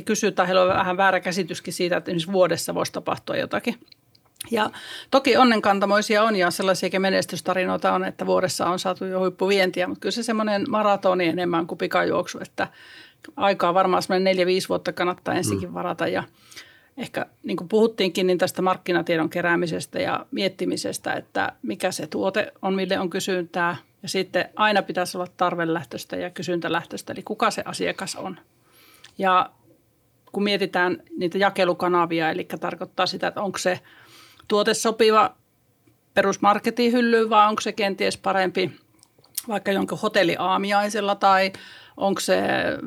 kysyy 0.05 0.31
tai 0.31 0.45
heillä 0.45 0.61
on 0.61 0.67
vähän 0.67 0.97
väärä 0.97 1.19
käsityskin 1.19 1.73
siitä, 1.73 1.97
että 1.97 2.11
esimerkiksi 2.11 2.31
vuodessa 2.31 2.75
voisi 2.75 2.91
tapahtua 2.91 3.37
jotakin. 3.37 3.75
Ja 4.51 4.69
toki 5.11 5.37
onnenkantamoisia 5.37 6.23
on 6.23 6.35
ja 6.35 6.51
sellaisia 6.51 6.99
menestystarinoita 6.99 7.93
on, 7.93 8.05
että 8.05 8.25
vuodessa 8.25 8.65
on 8.65 8.79
saatu 8.79 9.05
jo 9.05 9.19
huippuvientiä, 9.19 9.87
mutta 9.87 9.99
kyllä 9.99 10.11
se 10.11 10.23
semmoinen 10.23 10.65
maratoni 10.69 11.27
enemmän 11.27 11.67
kuin 11.67 11.77
pikajuoksu, 11.77 12.39
että 12.41 12.67
aikaa 13.35 13.73
varmaan 13.73 14.03
semmoinen 14.03 14.23
neljä, 14.23 14.45
viisi 14.45 14.69
vuotta 14.69 14.93
kannattaa 14.93 15.33
ensinkin 15.33 15.73
varata. 15.73 16.07
Ja 16.07 16.23
ehkä 16.97 17.25
niin 17.43 17.57
kuin 17.57 17.67
puhuttiinkin 17.67 18.27
niin 18.27 18.37
tästä 18.37 18.61
markkinatiedon 18.61 19.29
keräämisestä 19.29 19.99
ja 19.99 20.25
miettimisestä, 20.31 21.13
että 21.13 21.51
mikä 21.61 21.91
se 21.91 22.07
tuote 22.07 22.53
on, 22.61 22.73
mille 22.73 22.99
on 22.99 23.09
kysyntää. 23.09 23.75
Ja 24.03 24.09
sitten 24.09 24.49
aina 24.55 24.81
pitäisi 24.81 25.17
olla 25.17 25.27
tarvelähtöistä 25.37 26.15
ja 26.15 26.29
kysyntälähtöistä, 26.29 27.13
eli 27.13 27.23
kuka 27.23 27.51
se 27.51 27.61
asiakas 27.65 28.15
on. 28.15 28.39
Ja 29.17 29.49
kun 30.31 30.43
mietitään 30.43 31.03
niitä 31.17 31.37
jakelukanavia, 31.37 32.29
eli 32.31 32.47
tarkoittaa 32.59 33.05
sitä, 33.05 33.27
että 33.27 33.41
onko 33.41 33.57
se 33.57 33.79
tuote 34.47 34.73
sopiva 34.73 35.35
perusmarketin 36.13 36.91
hyllyyn 36.91 37.29
vai 37.29 37.47
onko 37.47 37.61
se 37.61 37.71
kenties 37.71 38.17
parempi 38.17 38.71
vaikka 39.47 39.71
jonkun 39.71 39.99
hotelliaamiaisella 39.99 41.15
tai 41.15 41.53
onko 41.97 42.19
se 42.21 42.37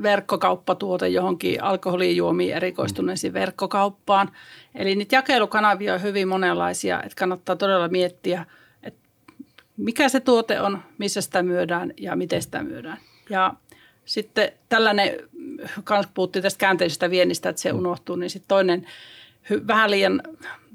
verkkokauppatuote 0.03 1.09
johonkin 1.09 1.62
alkoholijuomiin 1.62 2.55
erikoistuneisiin 2.55 3.33
verkkokauppaan. 3.33 4.31
Eli 4.75 4.94
niitä 4.94 5.16
jakelukanavia 5.16 5.94
on 5.94 6.03
hyvin 6.03 6.29
monenlaisia, 6.29 7.03
että 7.03 7.16
kannattaa 7.18 7.57
todella 7.57 7.88
miettiä, 7.88 8.47
että 8.83 9.01
mikä 9.77 10.09
se 10.09 10.21
tuote 10.21 10.61
on, 10.61 10.79
missä 10.99 11.21
sitä 11.21 11.42
myydään 11.42 11.92
ja 11.97 12.16
miten 12.16 12.42
sitä 12.42 12.62
myydään. 12.62 12.99
Ja 13.31 13.55
sitten 14.05 14.53
tällainen, 14.68 15.11
kans 15.85 16.09
puhuttiin 16.14 16.42
tästä 16.42 16.59
käänteisestä 16.59 17.11
viennistä, 17.11 17.49
että 17.49 17.62
se 17.62 17.73
unohtuu, 17.73 18.16
niin 18.16 18.31
sitten 18.31 18.49
toinen 18.49 18.87
vähän 19.66 19.90
liian 19.90 20.23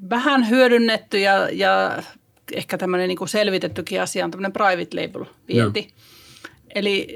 vähän 0.10 0.50
hyödynnetty 0.50 1.20
ja, 1.20 1.50
ja 1.52 2.04
ehkä 2.54 2.78
tämmöinen 2.78 3.08
niin 3.08 3.28
selvitettykin 3.28 4.02
asia 4.02 4.26
on 4.26 4.32
tämmöinen 4.32 4.54
private 4.54 5.02
label 5.02 5.26
vienti. 5.48 5.80
Joo. 5.80 5.98
Eli 6.76 7.08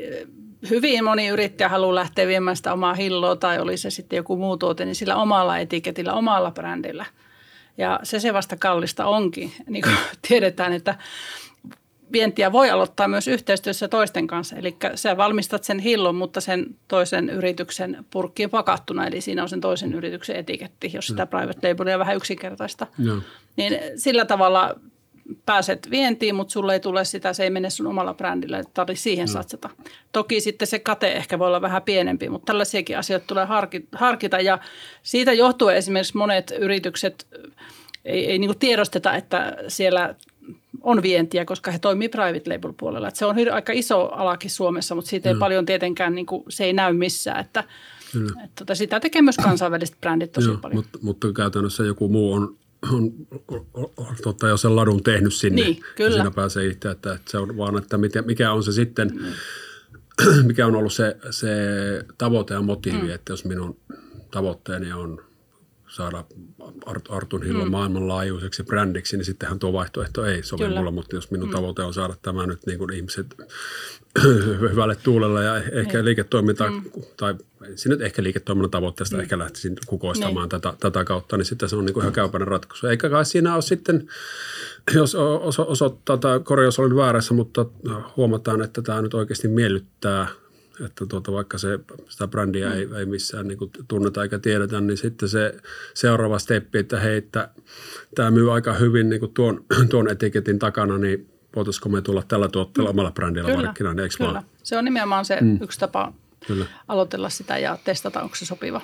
hyvin 0.70 1.04
moni 1.04 1.28
yrittäjä 1.28 1.70
haluaa 1.70 1.96
lähteä 1.96 2.28
viemään 2.28 2.58
sitä 2.58 2.74
omaa 2.74 2.94
hilloa 2.94 3.36
tai 3.36 3.60
oli 3.60 3.78
se 3.78 3.90
sitten 3.90 4.18
joku 4.18 4.38
muu 4.38 4.58
tuote, 4.58 4.86
niin 4.86 4.96
sillä 4.96 5.16
omalla 5.16 5.58
etiketillä, 5.58 6.14
omalla 6.14 6.52
brändillä. 6.52 7.06
Ja 7.78 8.00
se 8.04 8.20
se 8.20 8.34
vasta 8.34 8.58
kallista 8.58 9.06
onkin. 9.06 9.52
Niin 9.70 9.84
kuin 9.84 9.98
tiedetään, 10.28 10.74
että 10.74 10.96
vientiä 12.12 12.52
voi 12.52 12.70
aloittaa 12.70 13.08
myös 13.08 13.28
yhteistyössä 13.28 13.88
toisten 13.88 14.28
kanssa. 14.28 14.56
Eli 14.56 14.78
sä 14.96 15.18
valmistat 15.18 15.64
sen 15.64 15.80
hillon, 15.80 16.16
mutta 16.16 16.42
sen 16.42 16.66
toisen 16.88 17.30
yrityksen 17.30 18.06
purkkiin 18.12 18.50
pakattuna, 18.50 19.08
eli 19.08 19.22
siinä 19.22 19.44
on 19.44 19.50
sen 19.50 19.62
toisen 19.62 19.94
yrityksen 19.94 20.36
etiketti, 20.36 20.92
jos 20.94 21.08
sitä 21.08 21.26
private 21.26 21.70
labelia 21.70 22.00
vähän 22.00 22.16
yksinkertaista. 22.16 22.88
No. 22.98 23.22
Niin 23.56 23.80
sillä 23.96 24.26
tavalla 24.26 24.76
pääset 25.46 25.88
vientiin, 25.92 26.36
mutta 26.36 26.52
sulle 26.52 26.74
ei 26.74 26.80
tule 26.80 27.06
sitä, 27.06 27.34
se 27.34 27.44
ei 27.44 27.50
mene 27.50 27.70
sun 27.70 27.88
omalla 27.88 28.14
brändillä, 28.14 28.60
että 28.60 28.72
tarvitse 28.74 29.02
siihen 29.02 29.28
satsata. 29.28 29.70
Toki 30.12 30.42
sitten 30.42 30.68
se 30.68 30.80
kate 30.80 31.12
ehkä 31.12 31.40
voi 31.40 31.48
olla 31.48 31.62
vähän 31.62 31.84
pienempi, 31.84 32.30
mutta 32.30 32.46
tällaisiakin 32.46 32.98
asioita 32.98 33.28
tulee 33.28 33.48
harkita 33.96 34.40
ja 34.40 34.60
siitä 35.04 35.34
johtuen 35.34 35.78
esimerkiksi 35.78 36.18
monet 36.18 36.54
yritykset 36.60 37.28
ei, 38.06 38.26
ei 38.32 38.40
niin 38.40 38.60
tiedosteta, 38.60 39.16
että 39.16 39.58
siellä 39.68 40.16
on 40.88 41.02
vientiä, 41.02 41.46
koska 41.46 41.72
he 41.72 41.80
toimii 41.80 42.10
private 42.10 42.54
label 42.54 42.74
puolella. 42.80 43.08
Että 43.08 43.18
se 43.18 43.26
on 43.26 43.36
aika 43.52 43.74
iso 43.74 44.10
alakin 44.12 44.52
Suomessa, 44.52 44.96
mutta 44.96 45.10
siitä 45.10 45.30
ei 45.30 45.34
no. 45.34 45.40
paljon 45.40 45.66
tietenkään, 45.66 46.16
niin 46.16 46.26
kuin, 46.26 46.44
se 46.50 46.64
ei 46.64 46.74
näy 46.74 46.94
missään. 46.94 47.40
Että, 47.40 47.64
että, 48.44 48.52
tota, 48.56 48.76
sitä 48.76 49.00
tekee 49.00 49.22
myös 49.22 49.38
kansainväliset 49.38 49.98
brändit 50.02 50.32
tosi 50.32 50.48
Joo, 50.48 50.58
paljon. 50.58 50.76
Mutta, 50.76 51.00
mutta 51.02 51.34
käytännössä 51.34 51.84
joku 51.84 52.10
muu 52.10 52.34
on 52.34 52.58
on, 52.94 53.12
on, 53.74 53.90
on 53.98 54.16
totta 54.24 54.48
jo 54.48 54.58
sen 54.58 54.76
ladun 54.76 55.04
tehnyt 55.04 55.34
sinne. 55.34 55.62
Niin, 55.62 55.80
kyllä. 55.96 56.16
Siinä 56.16 56.32
pääsee 56.32 56.68
itse, 56.68 56.92
että, 56.92 57.14
että 57.14 57.32
se 57.32 57.38
on 57.38 57.58
vaan, 57.58 57.78
että 57.78 57.98
mikä, 57.98 58.22
mikä 58.22 58.52
on 58.52 58.64
se 58.64 58.72
sitten, 58.72 59.12
mm. 59.14 60.44
mikä 60.48 60.68
on 60.68 60.76
ollut 60.76 60.94
se, 60.94 61.18
se 61.30 61.48
tavoite 62.18 62.54
ja 62.54 62.62
motiivi, 62.62 63.08
mm. 63.08 63.10
että 63.10 63.34
jos 63.34 63.46
minun 63.46 63.80
tavoitteeni 64.32 64.94
on 64.94 65.27
saada 65.88 66.24
Artun 67.10 67.44
Hillon 67.44 67.68
mm. 67.68 67.72
maailmanlaajuiseksi 67.72 68.64
brändiksi, 68.64 69.18
niin 69.18 69.26
sittenhän 69.26 69.60
tuo 69.60 69.74
vaihtoehto 69.74 70.26
ei 70.26 70.44
sovi 70.44 70.64
Kyllä. 70.64 70.78
mulle, 70.78 70.92
mutta 70.92 71.16
jos 71.16 71.32
minun 71.32 71.50
mm. 71.50 71.56
tavoite 71.56 71.84
on 71.84 71.94
saada 71.94 72.16
tämä 72.22 72.46
nyt 72.46 72.66
niin 72.66 72.78
kuin 72.78 72.94
ihmiset 72.94 73.28
hyvälle 74.72 74.96
tuulelle 74.96 75.44
ja 75.44 75.58
ehkä 75.58 75.98
niin. 75.98 76.06
liiketoiminta, 76.06 76.72
mm. 76.72 76.82
tai 77.18 77.36
se 77.76 77.90
nyt 77.90 78.02
ehkä 78.02 78.24
liiketoiminnan 78.24 78.72
tavoitteesta 78.72 79.16
mm. 79.16 79.22
ehkä 79.22 79.38
lähtisin 79.38 79.76
kukoistamaan 79.86 80.50
niin. 80.50 80.62
tätä, 80.62 80.74
tätä 80.80 81.04
kautta, 81.04 81.38
niin 81.38 81.46
sitten 81.46 81.70
se 81.70 81.76
on 81.76 81.86
niin 81.86 81.94
kuin 81.94 82.02
ihan 82.02 82.14
käypäinen 82.14 82.48
ratkaisu. 82.48 82.88
Eikä 82.88 83.10
kai 83.10 83.26
siinä 83.26 83.54
ole 83.54 83.62
sitten, 83.62 84.10
jos 84.94 85.16
osoittaa, 85.58 86.18
tai 86.18 86.40
korjaus 86.40 86.80
oli 86.80 86.96
väärässä, 86.96 87.34
mutta 87.34 87.66
huomataan, 88.18 88.62
että 88.62 88.82
tämä 88.82 89.02
nyt 89.02 89.14
oikeasti 89.14 89.48
miellyttää– 89.48 90.28
että 90.86 91.06
tuota, 91.06 91.32
vaikka 91.32 91.58
se, 91.58 91.80
sitä 92.10 92.28
brändiä 92.28 92.74
ei, 92.74 92.88
ei 92.98 93.06
missään 93.06 93.48
niin 93.48 93.58
kuin 93.58 93.72
tunneta 93.88 94.24
eikä 94.24 94.40
tiedetä, 94.40 94.82
niin 94.82 94.98
sitten 94.98 95.30
se 95.30 95.56
seuraava 95.94 96.40
steppi, 96.40 96.78
että 96.78 97.00
hei, 97.00 97.18
että 97.18 97.50
tämä 98.16 98.32
myy 98.32 98.54
aika 98.54 98.74
hyvin 98.74 99.10
niin 99.10 99.20
kuin 99.20 99.34
tuon, 99.34 99.66
tuon 99.90 100.10
etiketin 100.10 100.60
takana, 100.60 100.98
niin 100.98 101.30
voitaisiko 101.56 101.90
me 101.90 102.02
tulla 102.02 102.24
tällä 102.28 102.48
tuotteella 102.48 102.90
omalla 102.90 103.12
brändillä 103.12 103.50
kyllä, 103.50 103.64
markkinaan, 103.64 104.00
eikö 104.00 104.16
kyllä. 104.18 104.34
Vaan? 104.34 104.46
Se 104.64 104.78
on 104.78 104.86
nimenomaan 104.86 105.26
se 105.26 105.38
mm. 105.42 105.60
yksi 105.62 105.80
tapa 105.80 106.14
kyllä. 106.48 106.66
aloitella 106.88 107.30
sitä 107.30 107.58
ja 107.58 107.78
testata, 107.84 108.22
onko 108.22 108.36
se 108.36 108.46
sopiva. 108.46 108.82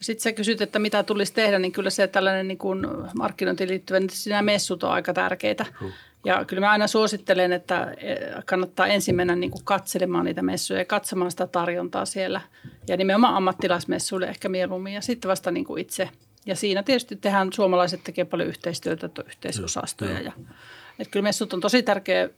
Sitten 0.00 0.22
sä 0.22 0.32
kysyt, 0.32 0.60
että 0.60 0.78
mitä 0.78 1.02
tulisi 1.02 1.34
tehdä, 1.34 1.58
niin 1.58 1.72
kyllä 1.72 1.90
se 1.90 2.06
tällainen 2.06 2.48
niin 2.48 2.58
kuin 2.58 2.86
markkinointiin 3.14 3.68
liittyvä, 3.68 4.00
niin 4.00 4.10
nämä 4.28 4.42
messut 4.42 4.82
on 4.82 4.90
aika 4.90 5.12
tärkeitä. 5.12 5.66
Mm. 5.80 5.92
Ja 6.24 6.44
kyllä 6.44 6.60
mä 6.60 6.70
aina 6.70 6.86
suosittelen, 6.86 7.52
että 7.52 7.94
e, 7.96 8.16
kannattaa 8.46 8.86
ensin 8.86 9.14
mennä 9.14 9.36
niin 9.36 9.50
kuin 9.50 9.64
katselemaan 9.64 10.24
niitä 10.24 10.42
messuja 10.42 10.78
ja 10.78 10.84
katsomaan 10.84 11.30
sitä 11.30 11.46
tarjontaa 11.46 12.04
siellä. 12.04 12.40
Ja 12.88 12.96
nimenomaan 12.96 13.34
ammattilaismessuille 13.34 14.26
ehkä 14.26 14.48
mieluummin 14.48 14.92
ja 14.92 15.00
sitten 15.00 15.28
vasta 15.28 15.50
niin 15.50 15.64
kuin 15.64 15.80
itse. 15.80 16.10
Ja 16.46 16.56
siinä 16.56 16.82
tietysti 16.82 17.16
tehdään, 17.16 17.52
suomalaiset 17.52 18.04
tekee 18.04 18.24
paljon 18.24 18.48
yhteistyötä, 18.48 19.10
yhteisosastoja. 19.26 20.20
Ja, 20.20 20.32
että 20.98 21.10
kyllä 21.10 21.22
messut 21.22 21.52
on 21.52 21.60
tosi 21.60 21.82
tärkeä 21.82 22.30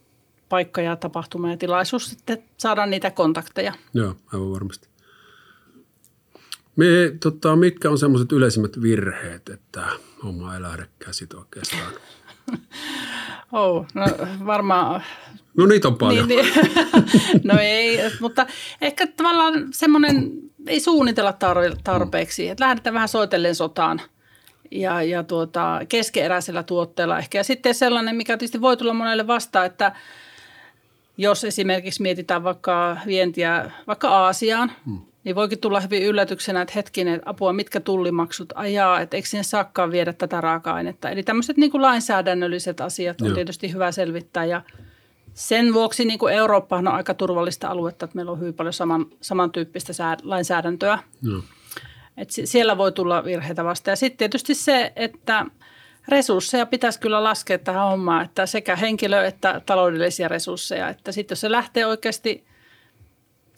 paikka 0.49 0.81
ja 0.81 0.95
tapahtuma 0.95 1.51
ja 1.51 1.57
tilaisuus 1.57 2.09
sitten 2.09 2.43
saada 2.57 2.85
niitä 2.85 3.11
kontakteja. 3.11 3.73
Joo, 3.93 4.15
aivan 4.33 4.51
varmasti. 4.51 4.87
Me, 6.75 6.85
tota, 7.19 7.55
mitkä 7.55 7.89
on 7.89 7.97
semmoiset 7.97 8.31
yleisimmät 8.31 8.81
virheet, 8.81 9.49
että 9.49 9.87
homma 10.23 10.55
ei 10.55 10.61
lähde 10.61 10.87
käsit 10.99 11.33
oikeastaan? 11.33 11.93
Oh, 13.51 13.85
no 13.93 14.05
varmaan. 14.45 15.03
No 15.57 15.65
niitä 15.65 15.87
on 15.87 15.97
paljon. 15.97 16.27
Niin, 16.27 16.45
niin. 16.45 17.43
no 17.43 17.59
ei, 17.61 17.99
mutta 18.19 18.45
ehkä 18.81 19.07
tavallaan 19.07 19.67
semmoinen, 19.71 20.31
ei 20.67 20.79
suunnitella 20.79 21.33
tarpeeksi, 21.83 22.49
että 22.49 22.65
lähdetään 22.65 22.93
vähän 22.93 23.07
soitellen 23.07 23.55
sotaan 23.55 24.01
ja, 24.71 25.03
ja 25.03 25.23
tuota, 25.23 25.81
keskeeräisellä 25.89 26.63
tuotteella 26.63 27.19
ehkä. 27.19 27.37
Ja 27.37 27.43
sitten 27.43 27.75
sellainen, 27.75 28.15
mikä 28.15 28.37
tietysti 28.37 28.61
voi 28.61 28.77
tulla 28.77 28.93
monelle 28.93 29.27
vastaan, 29.27 29.65
että 29.65 29.91
jos 31.17 31.43
esimerkiksi 31.43 32.01
mietitään 32.01 32.43
vaikka 32.43 32.97
vientiä 33.05 33.71
vaikka 33.87 34.09
Aasiaan, 34.09 34.71
mm 34.85 35.01
niin 35.27 35.35
voikin 35.35 35.59
tulla 35.59 35.79
hyvin 35.79 36.03
yllätyksenä, 36.03 36.61
että 36.61 36.73
hetkinen, 36.75 37.21
apua, 37.25 37.53
mitkä 37.53 37.79
tullimaksut 37.79 38.53
ajaa, 38.55 39.01
että 39.01 39.17
eikö 39.17 39.29
sinne 39.29 39.43
saakkaan 39.43 39.91
viedä 39.91 40.13
tätä 40.13 40.41
raaka-ainetta. 40.41 41.09
Eli 41.09 41.23
tämmöiset 41.23 41.57
niin 41.57 41.71
kuin 41.71 41.81
lainsäädännölliset 41.81 42.81
asiat 42.81 43.21
on 43.21 43.27
Joo. 43.27 43.35
tietysti 43.35 43.73
hyvä 43.73 43.91
selvittää 43.91 44.45
ja 44.45 44.61
sen 45.33 45.73
vuoksi 45.73 46.05
niin 46.05 46.19
kuin 46.19 46.33
Eurooppa 46.33 46.77
on 46.77 46.87
aika 46.87 47.13
turvallista 47.13 47.67
aluetta, 47.67 48.05
että 48.05 48.15
meillä 48.15 48.31
on 48.31 48.39
hyvin 48.39 48.53
paljon 48.53 48.73
saman, 48.73 49.05
samantyyppistä 49.21 49.93
sää, 49.93 50.17
lainsäädäntöä. 50.23 50.99
Joo. 51.21 51.41
Et 52.17 52.29
siellä 52.29 52.77
voi 52.77 52.91
tulla 52.91 53.23
virheitä 53.23 53.63
vasta. 53.63 53.89
Ja 53.89 53.95
sitten 53.95 54.17
tietysti 54.17 54.55
se, 54.55 54.93
että 54.95 55.45
resursseja 56.07 56.65
pitäisi 56.65 56.99
kyllä 56.99 57.23
laskea 57.23 57.57
tähän 57.57 57.89
hommaan, 57.89 58.25
että 58.25 58.45
sekä 58.45 58.75
henkilö- 58.75 59.25
että 59.25 59.61
taloudellisia 59.65 60.27
resursseja. 60.27 60.89
Että 60.89 61.11
sitten 61.11 61.35
jos 61.35 61.41
se 61.41 61.51
lähtee 61.51 61.85
oikeasti– 61.85 62.43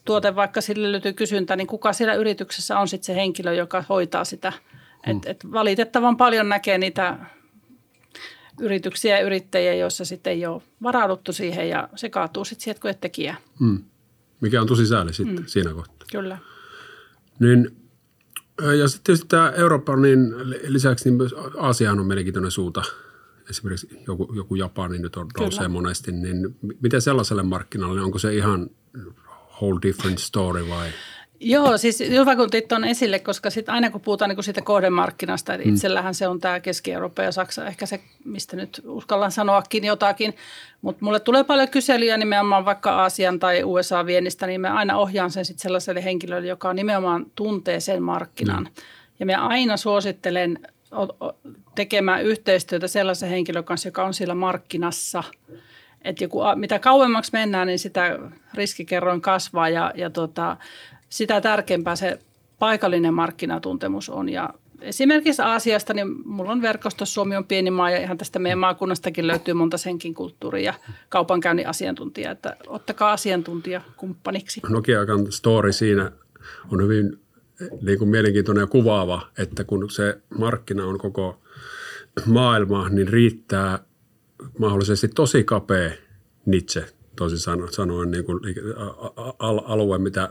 tuote, 0.06 0.36
vaikka 0.36 0.62
sille 0.62 0.92
löytyy 0.92 1.14
kysyntä, 1.14 1.56
niin 1.56 1.68
kuka 1.68 1.94
siellä 1.94 2.14
yrityksessä 2.14 2.80
on 2.80 2.88
sitten 2.88 3.06
se 3.06 3.16
henkilö, 3.16 3.54
joka 3.54 3.84
hoitaa 3.90 4.26
sitä. 4.26 4.52
Hmm. 4.52 5.18
Et, 5.18 5.26
et 5.26 5.52
valitettavan 5.52 6.18
paljon 6.18 6.50
näkee 6.50 6.78
niitä 6.78 7.18
yrityksiä 8.62 9.18
ja 9.18 9.26
yrittäjiä, 9.26 9.74
joissa 9.74 10.06
sitten 10.06 10.34
ei 10.34 10.46
ole 10.46 10.62
varauduttu 10.84 11.34
siihen 11.34 11.70
ja 11.70 11.90
se 11.96 12.10
kaatuu 12.10 12.46
sitten 12.46 12.64
sieltä, 12.64 12.90
et 12.90 13.02
tekijä. 13.02 13.36
Hmm. 13.60 13.84
Mikä 14.42 14.62
on 14.62 14.68
tosi 14.68 14.88
sääli 14.88 15.14
sitten 15.14 15.38
hmm. 15.38 15.48
siinä 15.48 15.74
kohtaa. 15.74 16.08
Kyllä. 16.12 16.38
Niin, 17.40 17.78
ja 18.80 18.88
sitten 18.88 19.04
tietysti 19.04 19.28
tämä 19.28 19.50
Eurooppa, 19.50 19.96
niin 19.96 20.34
lisäksi 20.68 21.10
niin 21.10 21.18
myös 21.18 21.36
Aasiaan 21.58 22.00
on 22.00 22.06
mielenkiintoinen 22.06 22.52
suunta. 22.52 22.84
esimerkiksi 23.50 24.04
joku, 24.08 24.34
joku 24.34 24.56
Japani 24.56 25.00
nyt 25.00 25.16
on, 25.16 25.28
nousee 25.40 25.68
monesti, 25.68 26.12
niin 26.12 26.56
miten 26.82 27.02
sellaiselle 27.02 27.44
markkinalle, 27.44 28.02
onko 28.02 28.20
se 28.20 28.36
ihan 28.36 28.70
whole 29.62 29.80
different 29.82 30.20
story 30.20 30.70
vai? 30.70 30.88
Joo, 31.42 31.78
siis 31.78 32.00
hyvä 32.00 32.36
kun 32.36 32.50
teit 32.50 32.68
tuon 32.68 32.84
esille, 32.84 33.20
koska 33.20 33.50
sit 33.50 33.70
aina 33.70 33.90
kun 33.90 34.02
puhutaan 34.02 34.30
niin 34.30 34.44
siitä 34.44 34.62
kohdemarkkinasta, 34.62 35.54
että 35.54 35.68
mm. 35.68 35.74
itsellähän 35.74 36.14
se 36.14 36.28
on 36.28 36.40
tämä 36.40 36.60
Keski-Eurooppa 36.60 37.24
ja 37.24 37.32
Saksa, 37.32 37.66
ehkä 37.66 37.86
se, 37.86 38.00
mistä 38.26 38.56
nyt 38.56 38.82
uskallan 38.86 39.32
sanoakin 39.32 39.84
jotakin, 39.86 40.36
mutta 40.82 41.06
mulle 41.06 41.20
tulee 41.20 41.44
paljon 41.44 41.70
kyselyjä 41.70 42.18
nimenomaan 42.18 42.66
vaikka 42.66 42.92
Aasian 42.92 43.40
tai 43.40 43.64
USA-viennistä, 43.64 44.48
niin 44.48 44.62
mä 44.62 44.74
aina 44.74 44.98
ohjaan 44.98 45.32
sen 45.32 45.46
sitten 45.46 45.62
sellaiselle 45.62 46.04
henkilölle, 46.04 46.48
joka 46.48 46.74
nimenomaan 46.74 47.26
tuntee 47.36 47.80
sen 47.80 48.04
markkinan. 48.04 48.64
Mm. 48.64 48.84
Ja 49.20 49.26
mä 49.26 49.48
aina 49.48 49.78
suosittelen 49.78 50.60
tekemään 51.76 52.24
yhteistyötä 52.24 52.88
sellaisen 52.88 53.30
henkilön 53.30 53.64
kanssa, 53.64 53.88
joka 53.88 54.06
on 54.06 54.14
siellä 54.14 54.36
markkinassa. 54.36 55.24
Että 56.02 56.24
joku, 56.24 56.40
mitä 56.56 56.80
kauemmaksi 56.80 57.32
mennään, 57.34 57.68
niin 57.68 57.80
sitä 57.80 58.20
riskikerroin 58.54 59.22
kasvaa 59.22 59.70
ja, 59.70 59.92
ja 59.96 60.10
tota, 60.10 60.58
sitä 61.10 61.42
tärkeämpää 61.42 61.96
se 61.96 62.20
paikallinen 62.60 63.14
markkinatuntemus 63.14 64.10
on. 64.10 64.30
Ja 64.30 64.50
esimerkiksi 64.82 65.42
Aasiasta, 65.42 65.94
niin 65.94 66.08
mulla 66.26 66.52
on 66.52 66.62
verkosto, 66.62 67.06
Suomi 67.06 67.36
on 67.36 67.46
pieni 67.46 67.72
maa 67.72 67.92
ja 67.92 67.98
ihan 67.98 68.18
tästä 68.18 68.40
meidän 68.40 68.60
maakunnastakin 68.60 69.28
löytyy 69.28 69.54
monta 69.54 69.78
senkin 69.78 70.14
kulttuuria 70.14 70.64
ja 70.64 70.74
kaupankäynnin 71.10 71.68
asiantuntijaa, 71.68 72.32
että 72.32 72.56
ottakaa 72.68 73.12
asiantuntija 73.12 73.82
kumppaniksi. 73.98 74.62
Nokiakan 74.70 75.32
story 75.32 75.72
siinä 75.72 76.12
on 76.72 76.84
hyvin 76.84 77.20
niin 77.82 78.00
kuin 78.00 78.10
mielenkiintoinen 78.10 78.62
ja 78.62 78.68
kuvaava, 78.68 79.28
että 79.38 79.64
kun 79.64 79.90
se 79.90 80.18
markkina 80.38 80.86
on 80.86 80.98
koko 80.98 81.40
maailma, 82.26 82.90
niin 82.90 83.08
riittää 83.08 83.80
mahdollisesti 84.58 85.08
tosi 85.08 85.44
kapea 85.44 85.92
nitse 86.46 86.86
toisin 87.20 87.40
sanoen 87.72 88.12
niin 88.12 88.26
kuin 88.26 88.40
alue, 89.68 89.98
mitä, 89.98 90.30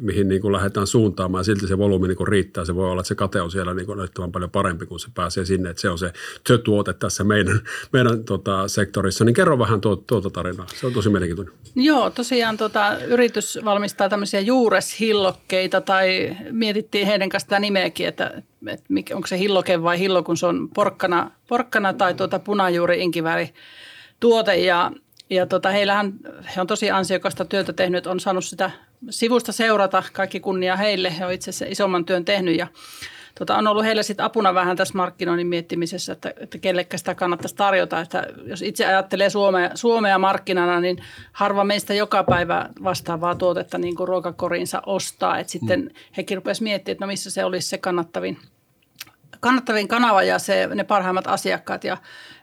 mihin 0.00 0.28
niin 0.28 0.40
kuin 0.40 0.52
lähdetään 0.52 0.86
suuntaamaan 0.86 1.44
silti 1.44 1.66
se 1.66 1.78
volyymi 1.78 2.08
niin 2.08 2.16
kuin 2.16 2.28
riittää. 2.28 2.64
Se 2.64 2.74
voi 2.74 2.90
olla, 2.90 3.00
että 3.00 3.08
se 3.08 3.14
kate 3.14 3.40
on 3.40 3.50
siellä 3.50 3.74
niin 3.74 3.86
kuin 3.86 4.32
paljon 4.32 4.50
parempi, 4.50 4.86
kun 4.86 5.00
se 5.00 5.08
pääsee 5.14 5.44
sinne, 5.44 5.70
että 5.70 5.80
se 5.80 5.90
on 5.90 5.98
se 5.98 6.12
tuote 6.64 6.92
tässä 6.92 7.24
meidän, 7.24 7.60
meidän 7.92 8.24
tota, 8.24 8.68
sektorissa. 8.68 9.24
Niin 9.24 9.34
kerro 9.34 9.58
vähän 9.58 9.80
tuota, 9.80 10.02
tuota 10.06 10.30
tarinaa. 10.30 10.66
Se 10.74 10.86
on 10.86 10.92
tosi 10.92 11.08
mielenkiintoinen. 11.08 11.54
Joo, 11.74 12.10
tosiaan 12.10 12.56
tota, 12.56 12.98
yritys 12.98 13.58
valmistaa 13.64 14.08
tämmöisiä 14.08 14.40
juureshillokkeita 14.40 15.80
tai 15.80 16.36
mietittiin 16.50 17.06
heidän 17.06 17.28
kanssa 17.28 17.48
tämä 17.48 17.60
nimeäkin, 17.60 18.08
että, 18.08 18.42
että 18.66 19.14
onko 19.14 19.26
se 19.26 19.38
hilloke 19.38 19.82
vai 19.82 19.98
hillo, 19.98 20.22
kun 20.22 20.36
se 20.36 20.46
on 20.46 20.68
porkkana, 20.74 21.30
porkkana 21.48 21.92
tai 21.92 22.14
tuota 22.14 22.38
punajuuri 22.38 23.02
inkiväri 23.02 23.54
tuote 24.20 24.56
ja 24.56 24.92
ja 25.30 25.46
tota, 25.46 25.70
heillähän, 25.70 26.12
he 26.56 26.60
on 26.60 26.66
tosi 26.66 26.90
ansiokasta 26.90 27.44
työtä 27.44 27.72
tehnyt, 27.72 28.06
on 28.06 28.20
saanut 28.20 28.44
sitä 28.44 28.70
sivusta 29.10 29.52
seurata, 29.52 30.02
kaikki 30.12 30.40
kunnia 30.40 30.76
heille, 30.76 31.18
he 31.18 31.26
on 31.26 31.32
itse 31.32 31.50
asiassa 31.50 31.72
isomman 31.72 32.04
työn 32.04 32.24
tehnyt 32.24 32.58
ja 32.58 32.66
tota, 33.38 33.56
on 33.56 33.66
ollut 33.66 33.84
heille 33.84 34.02
sitten 34.02 34.26
apuna 34.26 34.54
vähän 34.54 34.76
tässä 34.76 34.94
markkinoinnin 34.94 35.46
miettimisessä, 35.46 36.12
että, 36.12 36.34
että 36.36 36.58
kellekä 36.58 36.98
sitä 36.98 37.14
kannattaisi 37.14 37.56
tarjota. 37.56 38.00
Että 38.00 38.26
jos 38.44 38.62
itse 38.62 38.86
ajattelee 38.86 39.30
Suomea, 39.30 39.70
Suomea 39.74 40.18
markkinana, 40.18 40.80
niin 40.80 40.98
harva 41.32 41.64
meistä 41.64 41.94
joka 41.94 42.24
päivä 42.24 42.68
vastaavaa 42.84 43.34
tuotetta 43.34 43.78
niin 43.78 43.96
kuin 43.96 44.08
ruokakoriinsa 44.08 44.82
ostaa. 44.86 45.38
Että 45.38 45.50
sitten 45.50 45.80
mm. 45.80 45.90
hekin 46.16 46.38
rupesivat 46.38 46.64
miettimään, 46.64 46.94
että 46.94 47.04
no 47.04 47.06
missä 47.06 47.30
se 47.30 47.44
olisi 47.44 47.68
se 47.68 47.78
kannattavin, 47.78 48.38
kannattavin 49.40 49.88
kanava 49.88 50.22
ja 50.22 50.38
se, 50.38 50.68
ne 50.74 50.84
parhaimmat 50.84 51.26
asiakkaat. 51.26 51.84
Ja 51.84 51.96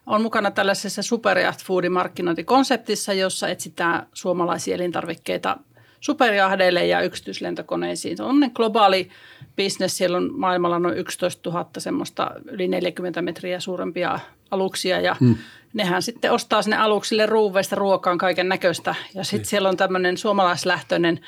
on 0.06 0.22
mukana 0.22 0.52
tällaisessa 0.52 1.02
superjaht 1.02 1.64
foodin 1.64 1.92
markkinointikonseptissa, 1.92 3.14
jossa 3.14 3.48
etsitään 3.48 4.08
suomalaisia 4.14 4.76
elintarvikkeita 4.76 5.58
superjahdeille 6.02 6.86
ja 6.86 7.02
yksityislentokoneisiin. 7.02 8.18
Se 8.18 8.24
on 8.24 8.52
globaali 8.54 9.10
bisnes. 9.56 9.98
Siellä 9.98 10.18
on 10.18 10.30
maailmalla 10.34 10.80
noin 10.80 10.98
11 10.98 11.50
000 11.50 11.70
semmoista 11.78 12.32
yli 12.46 12.68
40 12.68 13.22
metriä 13.22 13.60
suurempia 13.60 14.20
aluksia 14.52 15.00
ja 15.00 15.16
hmm. 15.20 15.36
nehän 15.74 16.02
sitten 16.02 16.32
ostaa 16.32 16.62
sinne 16.62 16.78
aluksille 16.78 17.26
ruuveista 17.26 17.76
ruokaan 17.76 18.18
kaiken 18.18 18.50
näköistä. 18.50 18.96
Ja 19.16 19.24
sitten 19.24 19.40
hmm. 19.40 19.50
siellä 19.50 19.70
on 19.70 19.78
tämmöinen 19.78 20.18
suomalaislähtöinen 20.18 21.20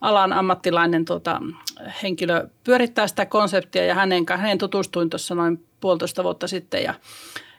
alan 0.00 0.32
ammattilainen 0.32 1.04
tuota, 1.04 1.40
henkilö 2.02 2.48
pyörittää 2.64 3.06
sitä 3.06 3.26
konseptia 3.26 3.84
ja 3.84 3.94
hänen, 3.94 4.24
hänen 4.36 4.58
tutustuin 4.58 5.10
tuossa 5.10 5.34
noin 5.34 5.64
puolitoista 5.80 6.24
vuotta 6.24 6.48
sitten 6.48 6.82
ja 6.82 6.94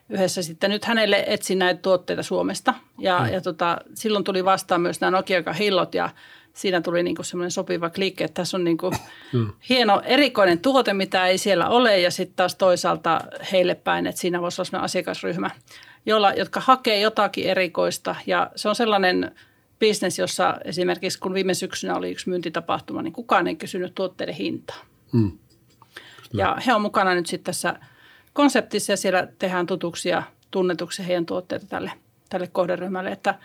yhdessä 0.09 0.43
sitten 0.43 0.71
nyt 0.71 0.85
hänelle 0.85 1.23
etsin 1.27 1.59
näitä 1.59 1.81
tuotteita 1.81 2.23
Suomesta. 2.23 2.73
Ja, 2.97 3.19
mm. 3.19 3.33
ja 3.33 3.41
tota, 3.41 3.77
silloin 3.93 4.23
tuli 4.23 4.45
vastaan 4.45 4.81
myös 4.81 5.01
nämä 5.01 5.11
Nokia 5.11 5.53
hillot 5.53 5.95
ja 5.95 6.09
siinä 6.53 6.81
tuli 6.81 7.03
niinku 7.03 7.23
semmoinen 7.23 7.51
sopiva 7.51 7.89
klikki, 7.89 8.23
että 8.23 8.41
tässä 8.41 8.57
on 8.57 8.63
niinku 8.63 8.91
mm. 9.33 9.53
hieno 9.69 10.01
erikoinen 10.05 10.59
tuote, 10.59 10.93
mitä 10.93 11.27
ei 11.27 11.37
siellä 11.37 11.69
ole 11.69 11.99
ja 11.99 12.11
sitten 12.11 12.35
taas 12.35 12.55
toisaalta 12.55 13.21
heille 13.51 13.75
päin, 13.75 14.07
että 14.07 14.21
siinä 14.21 14.41
voisi 14.41 14.61
olla 14.61 14.83
asiakasryhmä, 14.83 15.49
jolla, 16.05 16.33
jotka 16.33 16.59
hakee 16.59 16.99
jotakin 16.99 17.45
erikoista 17.45 18.15
ja 18.27 18.51
se 18.55 18.69
on 18.69 18.75
sellainen 18.75 19.31
bisnes, 19.79 20.19
jossa 20.19 20.57
esimerkiksi 20.65 21.19
kun 21.19 21.33
viime 21.33 21.53
syksynä 21.53 21.95
oli 21.95 22.11
yksi 22.11 22.29
myyntitapahtuma, 22.29 23.01
niin 23.01 23.13
kukaan 23.13 23.47
ei 23.47 23.55
kysynyt 23.55 23.95
tuotteiden 23.95 24.35
hintaa. 24.35 24.85
Mm. 25.11 25.31
Ja 26.33 26.57
he 26.65 26.73
on 26.73 26.81
mukana 26.81 27.15
nyt 27.15 27.25
sitten 27.25 27.45
tässä– 27.45 27.75
konseptissa 28.39 28.93
ja 28.93 28.97
siellä 28.97 29.27
tehdään 29.39 29.65
tutuksia, 29.65 30.23
tunnetuksi 30.51 31.07
heidän 31.07 31.25
tuotteita 31.25 31.65
tälle, 31.65 31.91
tälle 32.29 32.47
kohderyhmälle. 32.47 33.11
Että 33.11 33.39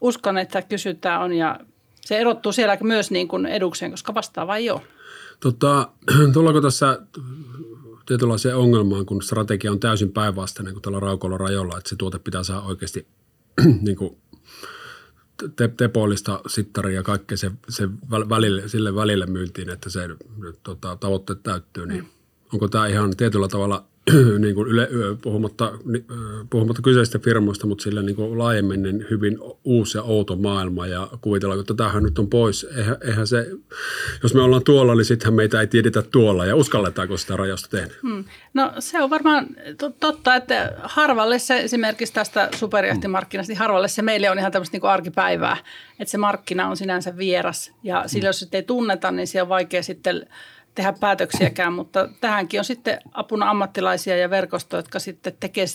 uskon, 0.00 0.38
että 0.38 0.62
kysyntää 0.62 1.18
on 1.18 1.32
ja 1.32 1.60
se 2.00 2.18
erottuu 2.18 2.52
siellä 2.52 2.78
myös 2.82 3.10
niin 3.10 3.28
kuin 3.28 3.46
edukseen, 3.46 3.90
koska 3.90 4.14
vastaava 4.14 4.56
ei 4.56 4.70
ole. 4.70 4.80
Tota, 5.40 5.88
tullaanko 6.32 6.60
tässä 6.60 6.98
tietynlaiseen 8.06 8.56
ongelmaan, 8.56 9.06
kun 9.06 9.22
strategia 9.22 9.72
on 9.72 9.80
täysin 9.80 10.12
päinvastainen 10.12 10.72
kuin 10.72 10.82
tällä 10.82 11.00
raukolla 11.00 11.38
rajoilla, 11.38 11.78
että 11.78 11.90
se 11.90 11.96
tuote 11.96 12.18
pitää 12.18 12.42
saada 12.42 12.62
oikeasti 12.62 13.06
niin 13.86 13.96
kuin 13.96 14.16
te, 15.56 15.68
tepoillista 15.68 16.40
sittaria 16.46 16.94
ja 16.94 17.02
kaikkea 17.02 17.36
se, 17.36 17.50
se 17.68 17.88
välille, 18.10 18.68
sille 18.68 18.94
välille 18.94 19.26
myyntiin, 19.26 19.70
että 19.70 19.90
se 19.90 20.08
tota, 20.62 20.96
tavoitteet 20.96 21.42
täyttyy, 21.42 21.86
niin 21.86 22.02
mm 22.02 22.23
onko 22.54 22.68
tämä 22.68 22.86
ihan 22.86 23.16
tietyllä 23.16 23.48
tavalla 23.48 23.84
niin 24.38 24.54
kuin 24.54 24.68
yle, 24.68 24.88
puhumatta, 25.22 25.72
puhumatta 26.50 26.82
kyseistä 26.82 27.18
firmoista, 27.18 27.66
mutta 27.66 27.82
sillä 27.82 28.02
niin 28.02 28.16
kuin 28.16 28.38
laajemmin 28.38 28.82
niin 28.82 29.06
hyvin 29.10 29.38
uusi 29.64 29.98
ja 29.98 30.02
outo 30.02 30.36
maailma 30.36 30.86
ja 30.86 31.08
kuvitellaan, 31.20 31.60
että 31.60 31.74
tämähän 31.74 32.02
nyt 32.02 32.18
on 32.18 32.28
pois. 32.28 32.66
Eihän, 32.76 32.96
eihän 33.00 33.26
se, 33.26 33.50
jos 34.22 34.34
me 34.34 34.42
ollaan 34.42 34.64
tuolla, 34.64 34.94
niin 34.94 35.04
sittenhän 35.04 35.34
meitä 35.34 35.60
ei 35.60 35.66
tiedetä 35.66 36.02
tuolla 36.02 36.46
ja 36.46 36.56
uskalletaanko 36.56 37.16
sitä 37.16 37.36
rajasta 37.36 37.68
tehdä? 37.68 37.94
Hmm. 38.02 38.24
No 38.54 38.72
se 38.78 39.02
on 39.02 39.10
varmaan 39.10 39.46
totta, 40.00 40.34
että 40.34 40.72
harvalle 40.82 41.38
se 41.38 41.60
esimerkiksi 41.60 42.14
tästä 42.14 42.48
superjahtimarkkinasta, 42.56 43.50
niin 43.50 43.58
harvalle 43.58 43.88
se 43.88 44.02
meille 44.02 44.30
on 44.30 44.38
ihan 44.38 44.52
tämmöistä 44.52 44.78
niin 44.78 44.90
arkipäivää, 44.90 45.56
että 46.00 46.10
se 46.10 46.18
markkina 46.18 46.68
on 46.68 46.76
sinänsä 46.76 47.16
vieras 47.16 47.72
ja 47.82 48.04
sillä 48.06 48.28
jos 48.28 48.38
sitä 48.38 48.56
ei 48.56 48.62
tunneta, 48.62 49.10
niin 49.10 49.26
se 49.26 49.42
on 49.42 49.48
vaikea 49.48 49.82
sitten 49.82 50.26
tehdä 50.74 50.92
päätöksiäkään, 51.00 51.72
mutta 51.72 52.08
tähänkin 52.20 52.60
on 52.60 52.64
sitten 52.64 52.98
apuna 53.12 53.50
ammattilaisia 53.50 54.16
ja 54.16 54.30
verkostoja, 54.30 54.78
jotka 54.78 54.98
sitten 54.98 55.36
tekee, 55.40 55.66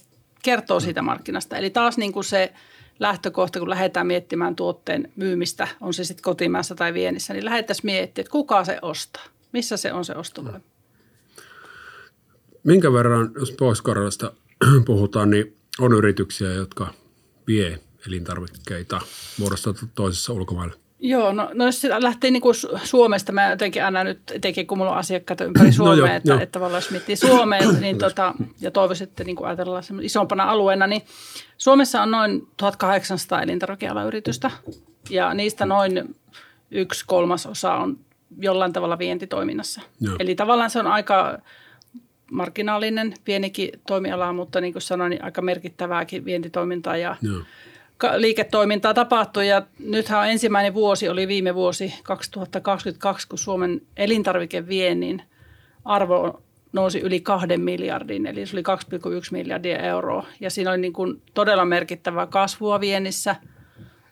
kertoo 0.43 0.79
siitä 0.79 1.01
markkinasta. 1.01 1.57
Eli 1.57 1.69
taas 1.69 1.97
niin 1.97 2.13
kuin 2.13 2.23
se 2.23 2.53
lähtökohta, 2.99 3.59
kun 3.59 3.69
lähdetään 3.69 4.07
miettimään 4.07 4.55
tuotteen 4.55 5.11
myymistä, 5.15 5.67
on 5.81 5.93
se 5.93 6.03
sitten 6.03 6.23
kotimaassa 6.23 6.75
tai 6.75 6.93
viennissä, 6.93 7.33
niin 7.33 7.45
lähdettäisiin 7.45 7.85
miettimään, 7.85 8.25
että 8.25 8.31
kuka 8.31 8.65
se 8.65 8.79
ostaa, 8.81 9.23
missä 9.51 9.77
se 9.77 9.93
on 9.93 10.05
se 10.05 10.15
ostovoima. 10.15 10.59
Minkä 12.63 12.93
verran, 12.93 13.31
jos 13.39 13.51
pois 13.51 13.83
puhutaan, 14.85 15.29
niin 15.29 15.55
on 15.79 15.93
yrityksiä, 15.93 16.49
jotka 16.49 16.93
vie 17.47 17.79
elintarvikkeita 18.07 19.01
muodosta 19.37 19.73
toisessa 19.95 20.33
ulkomaille? 20.33 20.88
Joo, 20.99 21.33
no, 21.33 21.49
no 21.53 21.65
jos 21.65 21.83
lähtee 21.99 22.31
niin 22.31 22.41
kuin 22.41 22.55
Suomesta, 22.83 23.31
mä 23.31 23.49
jotenkin 23.49 23.85
aina 23.85 24.03
nyt, 24.03 24.19
etenkin 24.31 24.67
kun 24.67 24.77
mulla 24.77 24.91
on 24.91 24.97
asiakkaita 24.97 25.43
ympäri 25.45 25.71
Suomea, 25.73 25.95
no 25.95 26.07
jo, 26.07 26.15
että, 26.15 26.33
jo. 26.33 26.39
että 26.39 26.59
tavallaan 26.59 26.77
jos 26.77 26.91
miettii 26.91 27.15
Suomea 27.15 27.71
niin 27.81 27.97
tota, 27.97 28.33
ja 28.61 28.71
toivoisin, 28.71 29.07
että 29.07 29.23
niin 29.23 29.35
kuin 29.35 29.47
ajatellaan 29.47 29.83
isompana 30.01 30.43
alueena, 30.43 30.87
niin 30.87 31.01
Suomessa 31.57 32.01
on 32.01 32.11
noin 32.11 32.47
1800 32.57 33.41
elintarvikealan 33.41 34.07
yritystä 34.07 34.51
ja 35.09 35.33
niistä 35.33 35.65
noin 35.65 36.15
yksi 36.71 37.05
kolmasosa 37.07 37.73
on 37.73 37.97
jollain 38.39 38.73
tavalla 38.73 38.99
vientitoiminnassa. 38.99 39.81
Joo. 40.01 40.15
Eli 40.19 40.35
tavallaan 40.35 40.69
se 40.69 40.79
on 40.79 40.87
aika 40.87 41.39
marginaalinen 42.31 43.13
pienikin 43.25 43.69
toimiala, 43.87 44.33
mutta 44.33 44.61
niin 44.61 44.73
kuin 44.73 44.81
sanoin, 44.81 45.09
niin 45.09 45.23
aika 45.23 45.41
merkittävääkin 45.41 46.25
vientitoimintaa 46.25 46.97
ja 46.97 47.15
Joo 47.21 47.41
liiketoimintaa 48.17 48.93
tapahtui 48.93 49.47
ja 49.47 49.61
nythän 49.79 50.19
on 50.19 50.27
ensimmäinen 50.27 50.73
vuosi, 50.73 51.09
oli 51.09 51.27
viime 51.27 51.55
vuosi 51.55 51.93
2022, 52.03 53.27
kun 53.27 53.39
Suomen 53.39 53.81
elintarvikeviennin 53.97 55.21
arvo 55.85 56.41
nousi 56.73 56.99
yli 56.99 57.21
kahden 57.21 57.61
miljardin, 57.61 58.25
eli 58.25 58.45
se 58.45 58.55
oli 58.55 58.63
2,1 58.97 59.05
miljardia 59.31 59.77
euroa. 59.77 60.25
Ja 60.39 60.49
siinä 60.49 60.71
oli 60.71 60.77
niin 60.77 60.93
kuin 60.93 61.21
todella 61.33 61.65
merkittävää 61.65 62.27
kasvua 62.27 62.79
viennissä. 62.79 63.35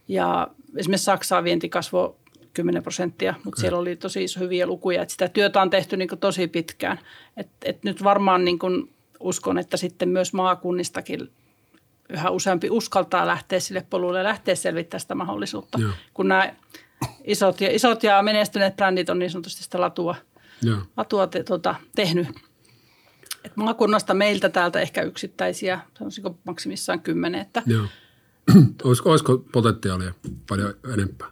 Ja 0.08 0.48
esimerkiksi 0.78 1.06
Saksaan 1.06 1.44
vienti 1.44 1.70
kasvoi 1.70 2.16
10 2.54 2.84
prosenttia, 2.84 3.36
mutta 3.44 3.62
siellä 3.62 3.80
oli 3.80 3.96
tosi 3.96 4.24
iso 4.24 4.40
hyviä 4.40 4.66
lukuja. 4.66 5.02
Että 5.02 5.12
sitä 5.12 5.28
työtä 5.28 5.62
on 5.62 5.70
tehty 5.70 5.98
niin 5.98 6.10
kuin 6.10 6.20
tosi 6.20 6.48
pitkään. 6.48 7.00
Et, 7.38 7.48
et 7.66 7.84
nyt 7.84 8.04
varmaan 8.04 8.46
niin 8.46 8.60
kuin 8.60 8.94
uskon, 9.20 9.58
että 9.58 9.78
sitten 9.78 10.10
myös 10.10 10.34
maakunnistakin 10.34 11.30
yhä 12.10 12.30
useampi 12.30 12.70
uskaltaa 12.70 13.28
lähteä 13.28 13.60
sille 13.60 13.86
polulle 13.90 14.18
ja 14.18 14.24
lähteä 14.24 14.56
selvittämään 14.56 15.02
sitä 15.02 15.16
mahdollisuutta. 15.16 15.80
Joo. 15.82 15.92
Kun 16.14 16.28
nämä 16.28 16.54
isot 17.24 17.62
ja, 17.62 17.76
isot 17.76 18.04
ja 18.04 18.22
menestyneet 18.22 18.76
brändit 18.76 19.10
on 19.10 19.20
niin 19.20 19.32
sanotusti 19.32 19.64
sitä 19.64 19.82
latua, 19.82 20.16
Joo. 20.62 20.80
latua 20.98 21.28
te, 21.28 21.44
tuota, 21.44 21.76
tehnyt. 21.96 22.28
Et 23.44 23.58
maakunnasta 23.58 24.14
meiltä 24.14 24.50
täältä 24.50 24.80
ehkä 24.80 25.02
yksittäisiä, 25.02 25.80
sanoisinko 25.98 26.38
maksimissaan 26.44 27.00
kymmenen. 27.00 27.42
Että 27.42 27.64
Joo. 27.66 27.86
olisiko, 28.84 29.10
olisiko 29.10 29.38
potentiaalia 29.52 30.14
paljon 30.50 30.74
enempää? 30.94 31.28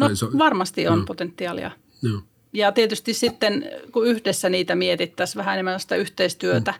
No 0.00 0.08
varmasti 0.38 0.88
on 0.88 0.98
no. 0.98 1.04
potentiaalia. 1.04 1.70
Joo. 2.02 2.22
Ja 2.52 2.72
tietysti 2.72 3.14
sitten, 3.14 3.64
kun 3.92 4.06
yhdessä 4.06 4.48
niitä 4.48 4.74
mietittäisiin 4.74 5.38
vähän 5.38 5.54
enemmän 5.54 5.80
sitä 5.80 5.96
yhteistyötä, 5.96 6.70
mm. 6.70 6.78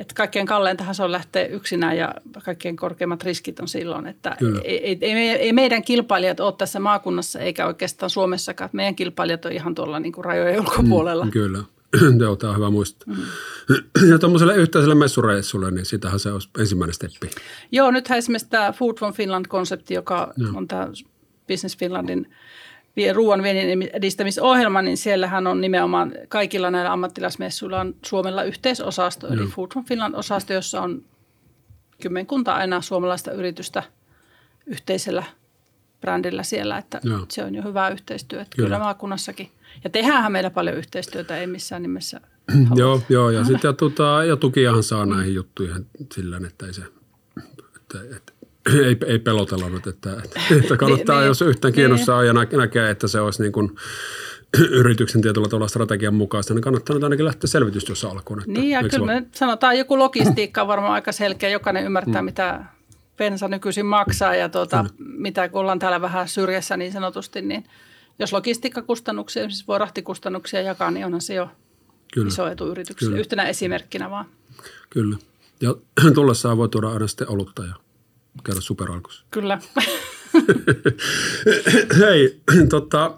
Että 0.00 0.14
kaikkein 0.14 0.46
kalleintahan 0.46 0.94
se 0.94 1.02
on 1.02 1.12
lähteä 1.12 1.46
yksinään 1.46 1.96
ja 1.96 2.14
kaikkein 2.44 2.76
korkeimmat 2.76 3.22
riskit 3.22 3.60
on 3.60 3.68
silloin, 3.68 4.06
että 4.06 4.36
ei, 4.64 4.78
ei, 4.84 4.98
ei, 5.00 5.30
ei 5.30 5.52
meidän 5.52 5.82
kilpailijat 5.82 6.40
ole 6.40 6.54
tässä 6.58 6.80
maakunnassa 6.80 7.38
eikä 7.38 7.66
oikeastaan 7.66 8.10
Suomessakaan. 8.10 8.70
Meidän 8.72 8.96
kilpailijat 8.96 9.44
on 9.44 9.52
ihan 9.52 9.74
tuolla 9.74 10.00
niin 10.00 10.12
kuin 10.12 10.24
rajojen 10.24 10.60
ulkopuolella. 10.60 11.24
Mm, 11.24 11.30
kyllä. 11.30 11.58
Joo, 12.22 12.36
tämä 12.36 12.50
on 12.50 12.56
hyvä 12.56 12.70
muistaa. 12.70 13.14
Mm. 13.14 13.22
Ja 14.10 14.18
tuommoiselle 14.18 14.56
yhteiselle 14.56 14.94
messureissulle, 14.94 15.70
niin 15.70 15.86
sitähän 15.86 16.18
se 16.18 16.32
on 16.32 16.40
ensimmäinen 16.58 16.94
steppi. 16.94 17.30
Joo, 17.72 17.90
nythän 17.90 18.18
esimerkiksi 18.18 18.50
tämä 18.50 18.72
Food 18.72 18.98
from 18.98 19.12
Finland-konsepti, 19.12 19.94
joka 19.94 20.32
Joo. 20.36 20.50
on 20.54 20.68
tämä 20.68 20.88
Business 21.48 21.76
Finlandin 21.76 22.32
ruoan 23.12 23.42
viennin 23.42 23.90
edistämisohjelma, 23.92 24.82
niin 24.82 24.96
siellähän 24.96 25.46
on 25.46 25.60
nimenomaan 25.60 26.12
kaikilla 26.28 26.70
näillä 26.70 26.92
ammattilaismessuilla 26.92 27.80
on 27.80 27.94
Suomella 28.04 28.42
yhteisosasto, 28.42 29.26
Joo. 29.26 29.34
eli 29.34 29.46
Food 29.46 29.68
from 29.72 29.84
Finland-osasto, 29.84 30.52
jossa 30.52 30.82
on 30.82 31.04
kymmenkunta 32.02 32.54
aina 32.54 32.80
suomalaista 32.80 33.32
yritystä 33.32 33.82
yhteisellä 34.66 35.22
brändillä 36.00 36.42
siellä, 36.42 36.78
että 36.78 37.00
Joo. 37.04 37.26
se 37.28 37.44
on 37.44 37.54
jo 37.54 37.62
hyvää 37.62 37.88
yhteistyötä 37.88 38.46
kyllä. 38.56 38.66
kyllä 38.66 38.78
maakunnassakin. 38.78 39.50
Ja 39.84 39.90
tehdäänhän 39.90 40.32
meillä 40.32 40.50
paljon 40.50 40.76
yhteistyötä, 40.76 41.36
ei 41.36 41.46
missään 41.46 41.82
nimessä 41.82 42.20
Joo, 42.74 43.02
joo, 43.08 43.30
ja 43.30 43.44
sitten 43.44 43.68
ja, 43.68 43.72
tota, 43.72 44.24
ja 44.24 44.36
tukiahan 44.36 44.82
saa 44.82 45.06
näihin 45.06 45.34
juttuihin 45.34 45.86
sillä 46.14 46.40
että 46.46 46.66
ei 46.66 46.72
se, 46.72 46.82
että, 47.76 48.16
että 48.16 48.32
ei, 48.86 48.96
ei 49.06 49.18
pelotella 49.18 49.68
nyt, 49.68 49.86
että, 49.86 50.22
että 50.58 50.76
kannattaa, 50.76 51.20
niin, 51.20 51.26
jos 51.26 51.42
yhtään 51.42 51.74
kiinnostaa 51.74 52.24
ja 52.24 52.32
näkee, 52.32 52.90
että 52.90 53.08
se 53.08 53.20
olisi 53.20 53.42
niin 53.42 53.52
kuin 53.52 53.76
yrityksen 54.80 55.22
tietyllä 55.22 55.48
tavalla 55.48 55.68
strategian 55.68 56.14
mukaista, 56.14 56.54
niin 56.54 56.62
kannattaa 56.62 56.94
nyt 56.94 57.04
ainakin 57.04 57.24
lähteä 57.24 57.48
selvitystyössä 57.48 58.08
alkuun. 58.08 58.38
Että, 58.38 58.52
niin 58.52 58.70
ja 58.70 58.88
kyllä 58.88 59.06
me 59.06 59.26
sanotaan, 59.32 59.78
joku 59.78 59.98
logistiikka 59.98 60.62
on 60.62 60.68
varmaan 60.68 60.92
aika 60.92 61.12
selkeä, 61.12 61.48
jokainen 61.48 61.84
ymmärtää, 61.84 62.22
mm. 62.22 62.24
mitä 62.24 62.64
bensa 63.16 63.48
nykyisin 63.48 63.86
maksaa 63.86 64.34
ja 64.34 64.48
tuota, 64.48 64.84
mitä 64.98 65.48
kun 65.48 65.60
ollaan 65.60 65.78
täällä 65.78 66.00
vähän 66.00 66.28
syrjässä 66.28 66.76
niin 66.76 66.92
sanotusti, 66.92 67.42
niin 67.42 67.64
jos 68.18 68.32
logistiikkakustannuksia, 68.32 69.42
esimerkiksi 69.42 69.64
voi 69.68 69.78
rahtikustannuksia 69.78 70.60
jakaa, 70.60 70.90
niin 70.90 71.06
onhan 71.06 71.20
se 71.20 71.34
jo 71.34 71.50
Kyllä. 72.12 72.28
iso 72.28 72.46
etu 72.46 72.66
yritykselle. 72.66 73.18
Yhtenä 73.18 73.48
esimerkkinä 73.48 74.10
vaan. 74.10 74.26
Kyllä. 74.90 75.16
Ja 75.60 75.74
tullessaan 76.14 76.56
voi 76.56 76.68
tuoda 76.68 76.88
aina 76.88 77.06
sitten 77.06 77.30
olutta 77.30 77.64
ja 77.64 77.74
käydä 78.44 78.60
superalkussa. 78.60 79.24
Kyllä. 79.30 79.58
Hei, 82.00 82.40
tota, 82.68 83.14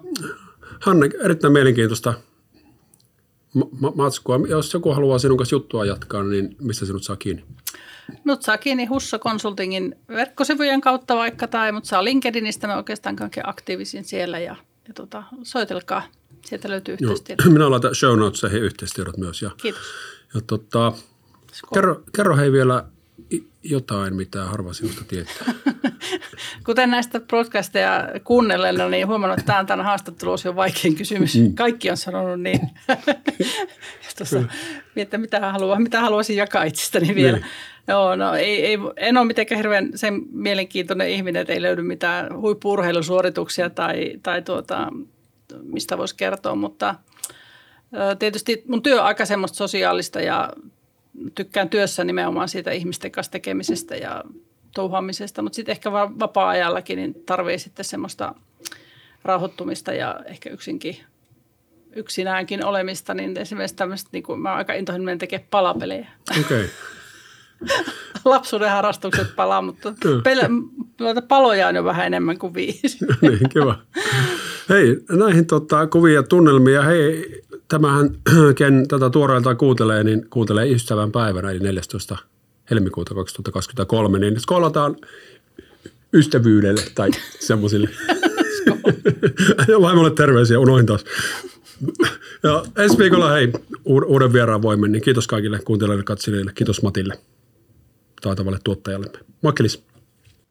Hanne, 0.81 1.09
erittäin 1.19 1.53
mielenkiintoista 1.53 2.13
ma- 3.53 3.91
matskua. 3.95 4.39
Jos 4.49 4.73
joku 4.73 4.93
haluaa 4.93 5.19
sinun 5.19 5.37
kanssa 5.37 5.55
juttua 5.55 5.85
jatkaa, 5.85 6.23
niin 6.23 6.55
missä 6.59 6.85
sinut 6.85 7.03
saa 7.03 7.15
kiinni? 7.15 7.43
Mut 8.23 8.41
saa 8.41 8.57
kiinni 8.57 8.85
Husso 8.85 9.19
Consultingin 9.19 9.95
verkkosivujen 10.07 10.81
kautta 10.81 11.15
vaikka, 11.15 11.47
tai 11.47 11.71
mutta 11.71 11.89
saa 11.89 12.03
LinkedInistä, 12.03 12.67
me 12.67 12.75
oikeastaan 12.75 13.15
kaikkein 13.15 13.49
aktiivisin 13.49 14.03
siellä 14.03 14.39
ja, 14.39 14.55
ja 14.87 14.93
tota, 14.93 15.23
soitelkaa. 15.43 16.03
Sieltä 16.45 16.69
löytyy 16.69 16.93
yhteistyötä. 16.93 17.49
Minä 17.49 17.69
laitan 17.71 17.95
show 17.95 18.19
notesihin 18.19 18.63
yhteistyöt 18.63 19.17
myös. 19.17 19.41
Ja, 19.41 19.51
Kiitos. 19.57 19.81
Ja 20.33 20.41
tota, 20.47 20.93
kerro, 21.73 22.03
kerro 22.15 22.37
hei 22.37 22.51
vielä 22.51 22.85
jotain, 23.63 24.15
mitä 24.15 24.45
harva 24.45 24.73
sinusta 24.73 25.03
tietää. 25.07 25.53
Kuten 26.65 26.91
näistä 26.91 27.21
podcasteja 27.31 28.09
kuunnelleena, 28.23 28.89
niin 28.89 29.07
huomannut, 29.07 29.39
että 29.39 29.47
tämä 29.47 29.59
on 29.59 29.65
tämän 29.65 29.85
haastattelu 29.85 30.35
on 30.47 30.55
vaikein 30.55 30.95
kysymys. 30.95 31.35
Mm. 31.35 31.55
Kaikki 31.55 31.91
on 31.91 31.97
sanonut 31.97 32.41
niin. 32.41 32.59
Tuossa 34.17 34.43
miettä, 34.95 35.17
mitä, 35.17 35.51
haluaa, 35.51 35.79
mitä 35.79 36.01
haluaisin 36.01 36.35
jakaa 36.35 36.63
itsestäni 36.63 37.15
vielä. 37.15 37.37
Niin. 37.37 37.47
Joo, 37.87 38.15
no 38.15 38.35
ei, 38.35 38.65
ei, 38.65 38.77
en 38.97 39.17
ole 39.17 39.27
mitenkään 39.27 39.57
hirveän 39.57 39.89
sen 39.95 40.21
mielenkiintoinen 40.31 41.09
ihminen, 41.09 41.41
että 41.41 41.53
ei 41.53 41.61
löydy 41.61 41.81
mitään 41.81 42.37
huippuurheilusuorituksia 42.37 43.69
tai, 43.69 44.13
tai 44.23 44.41
tuota, 44.41 44.87
mistä 45.63 45.97
voisi 45.97 46.15
kertoa, 46.15 46.55
mutta 46.55 46.95
tietysti 48.19 48.63
mun 48.67 48.83
työ 48.83 48.99
on 48.99 49.07
aika 49.07 49.25
semmoista 49.25 49.57
sosiaalista 49.57 50.21
ja 50.21 50.49
tykkään 51.35 51.69
työssä 51.69 52.03
nimenomaan 52.03 52.49
siitä 52.49 52.71
ihmisten 52.71 53.11
kanssa 53.11 53.31
tekemisestä 53.31 53.95
ja 53.95 54.23
touhaamisesta, 54.75 55.41
mutta 55.41 55.55
sitten 55.55 55.73
ehkä 55.73 55.91
vapaa-ajallakin 55.91 56.97
niin 56.97 57.15
tarvii 57.25 57.59
sitten 57.59 57.85
semmoista 57.85 58.35
rauhoittumista 59.23 59.93
ja 59.93 60.19
ehkä 60.25 60.49
yksinkin 60.49 60.97
yksinäänkin 61.95 62.65
olemista, 62.65 63.13
niin 63.13 63.37
esimerkiksi 63.37 63.75
tämmöistä, 63.75 64.09
niin 64.11 64.23
kuin, 64.23 64.39
mä 64.39 64.49
oon 64.49 64.57
aika 64.57 64.73
intohimoinen 64.73 65.17
tekee 65.17 65.45
palapelejä. 65.51 66.07
Okei. 66.39 66.41
Okay. 66.41 66.67
Lapsuuden 68.25 68.69
harrastukset 68.69 69.35
palaa, 69.35 69.61
mutta 69.61 69.93
pele, 70.23 70.49
paloja 71.27 71.67
on 71.67 71.75
jo 71.75 71.83
vähän 71.83 72.07
enemmän 72.07 72.37
kuin 72.37 72.53
viisi. 72.53 72.97
niin, 73.21 73.49
kiva. 73.53 73.79
Hei, 74.69 74.97
näihin 75.09 75.45
tota, 75.45 75.87
kuvia 75.87 76.13
ja 76.13 76.23
tunnelmia. 76.23 76.81
Hei, 76.81 77.41
tämähän, 77.67 78.09
ken 78.57 78.87
tätä 78.87 79.09
tuoreeltaan 79.09 79.57
kuuntelee, 79.57 80.03
niin 80.03 80.27
kuuntelee 80.29 80.71
ystävän 80.71 81.11
päivänä, 81.11 81.51
eli 81.51 81.59
14. 81.59 82.17
helmikuuta 82.69 83.15
2023, 83.15 84.19
niin 84.19 84.39
skolataan 84.39 84.95
ystävyydelle 86.13 86.81
tai 86.95 87.09
semmoisille. 87.39 87.89
Vaimolle 89.81 90.11
terveisiä, 90.11 90.59
unohin 90.59 90.85
taas. 90.85 91.05
Ja 92.43 92.63
ensi 92.77 92.97
viikolla 92.97 93.31
hei, 93.31 93.53
uuden 93.85 94.33
vieraan 94.33 94.61
voimme, 94.61 94.87
niin 94.87 95.01
kiitos 95.01 95.27
kaikille 95.27 95.59
kuuntelijoille, 95.59 96.03
katselijoille, 96.03 96.51
kiitos 96.55 96.81
Matille, 96.81 97.19
taitavalle 98.21 98.59
tuottajalle. 98.63 99.07
Moikkelis! 99.41 99.90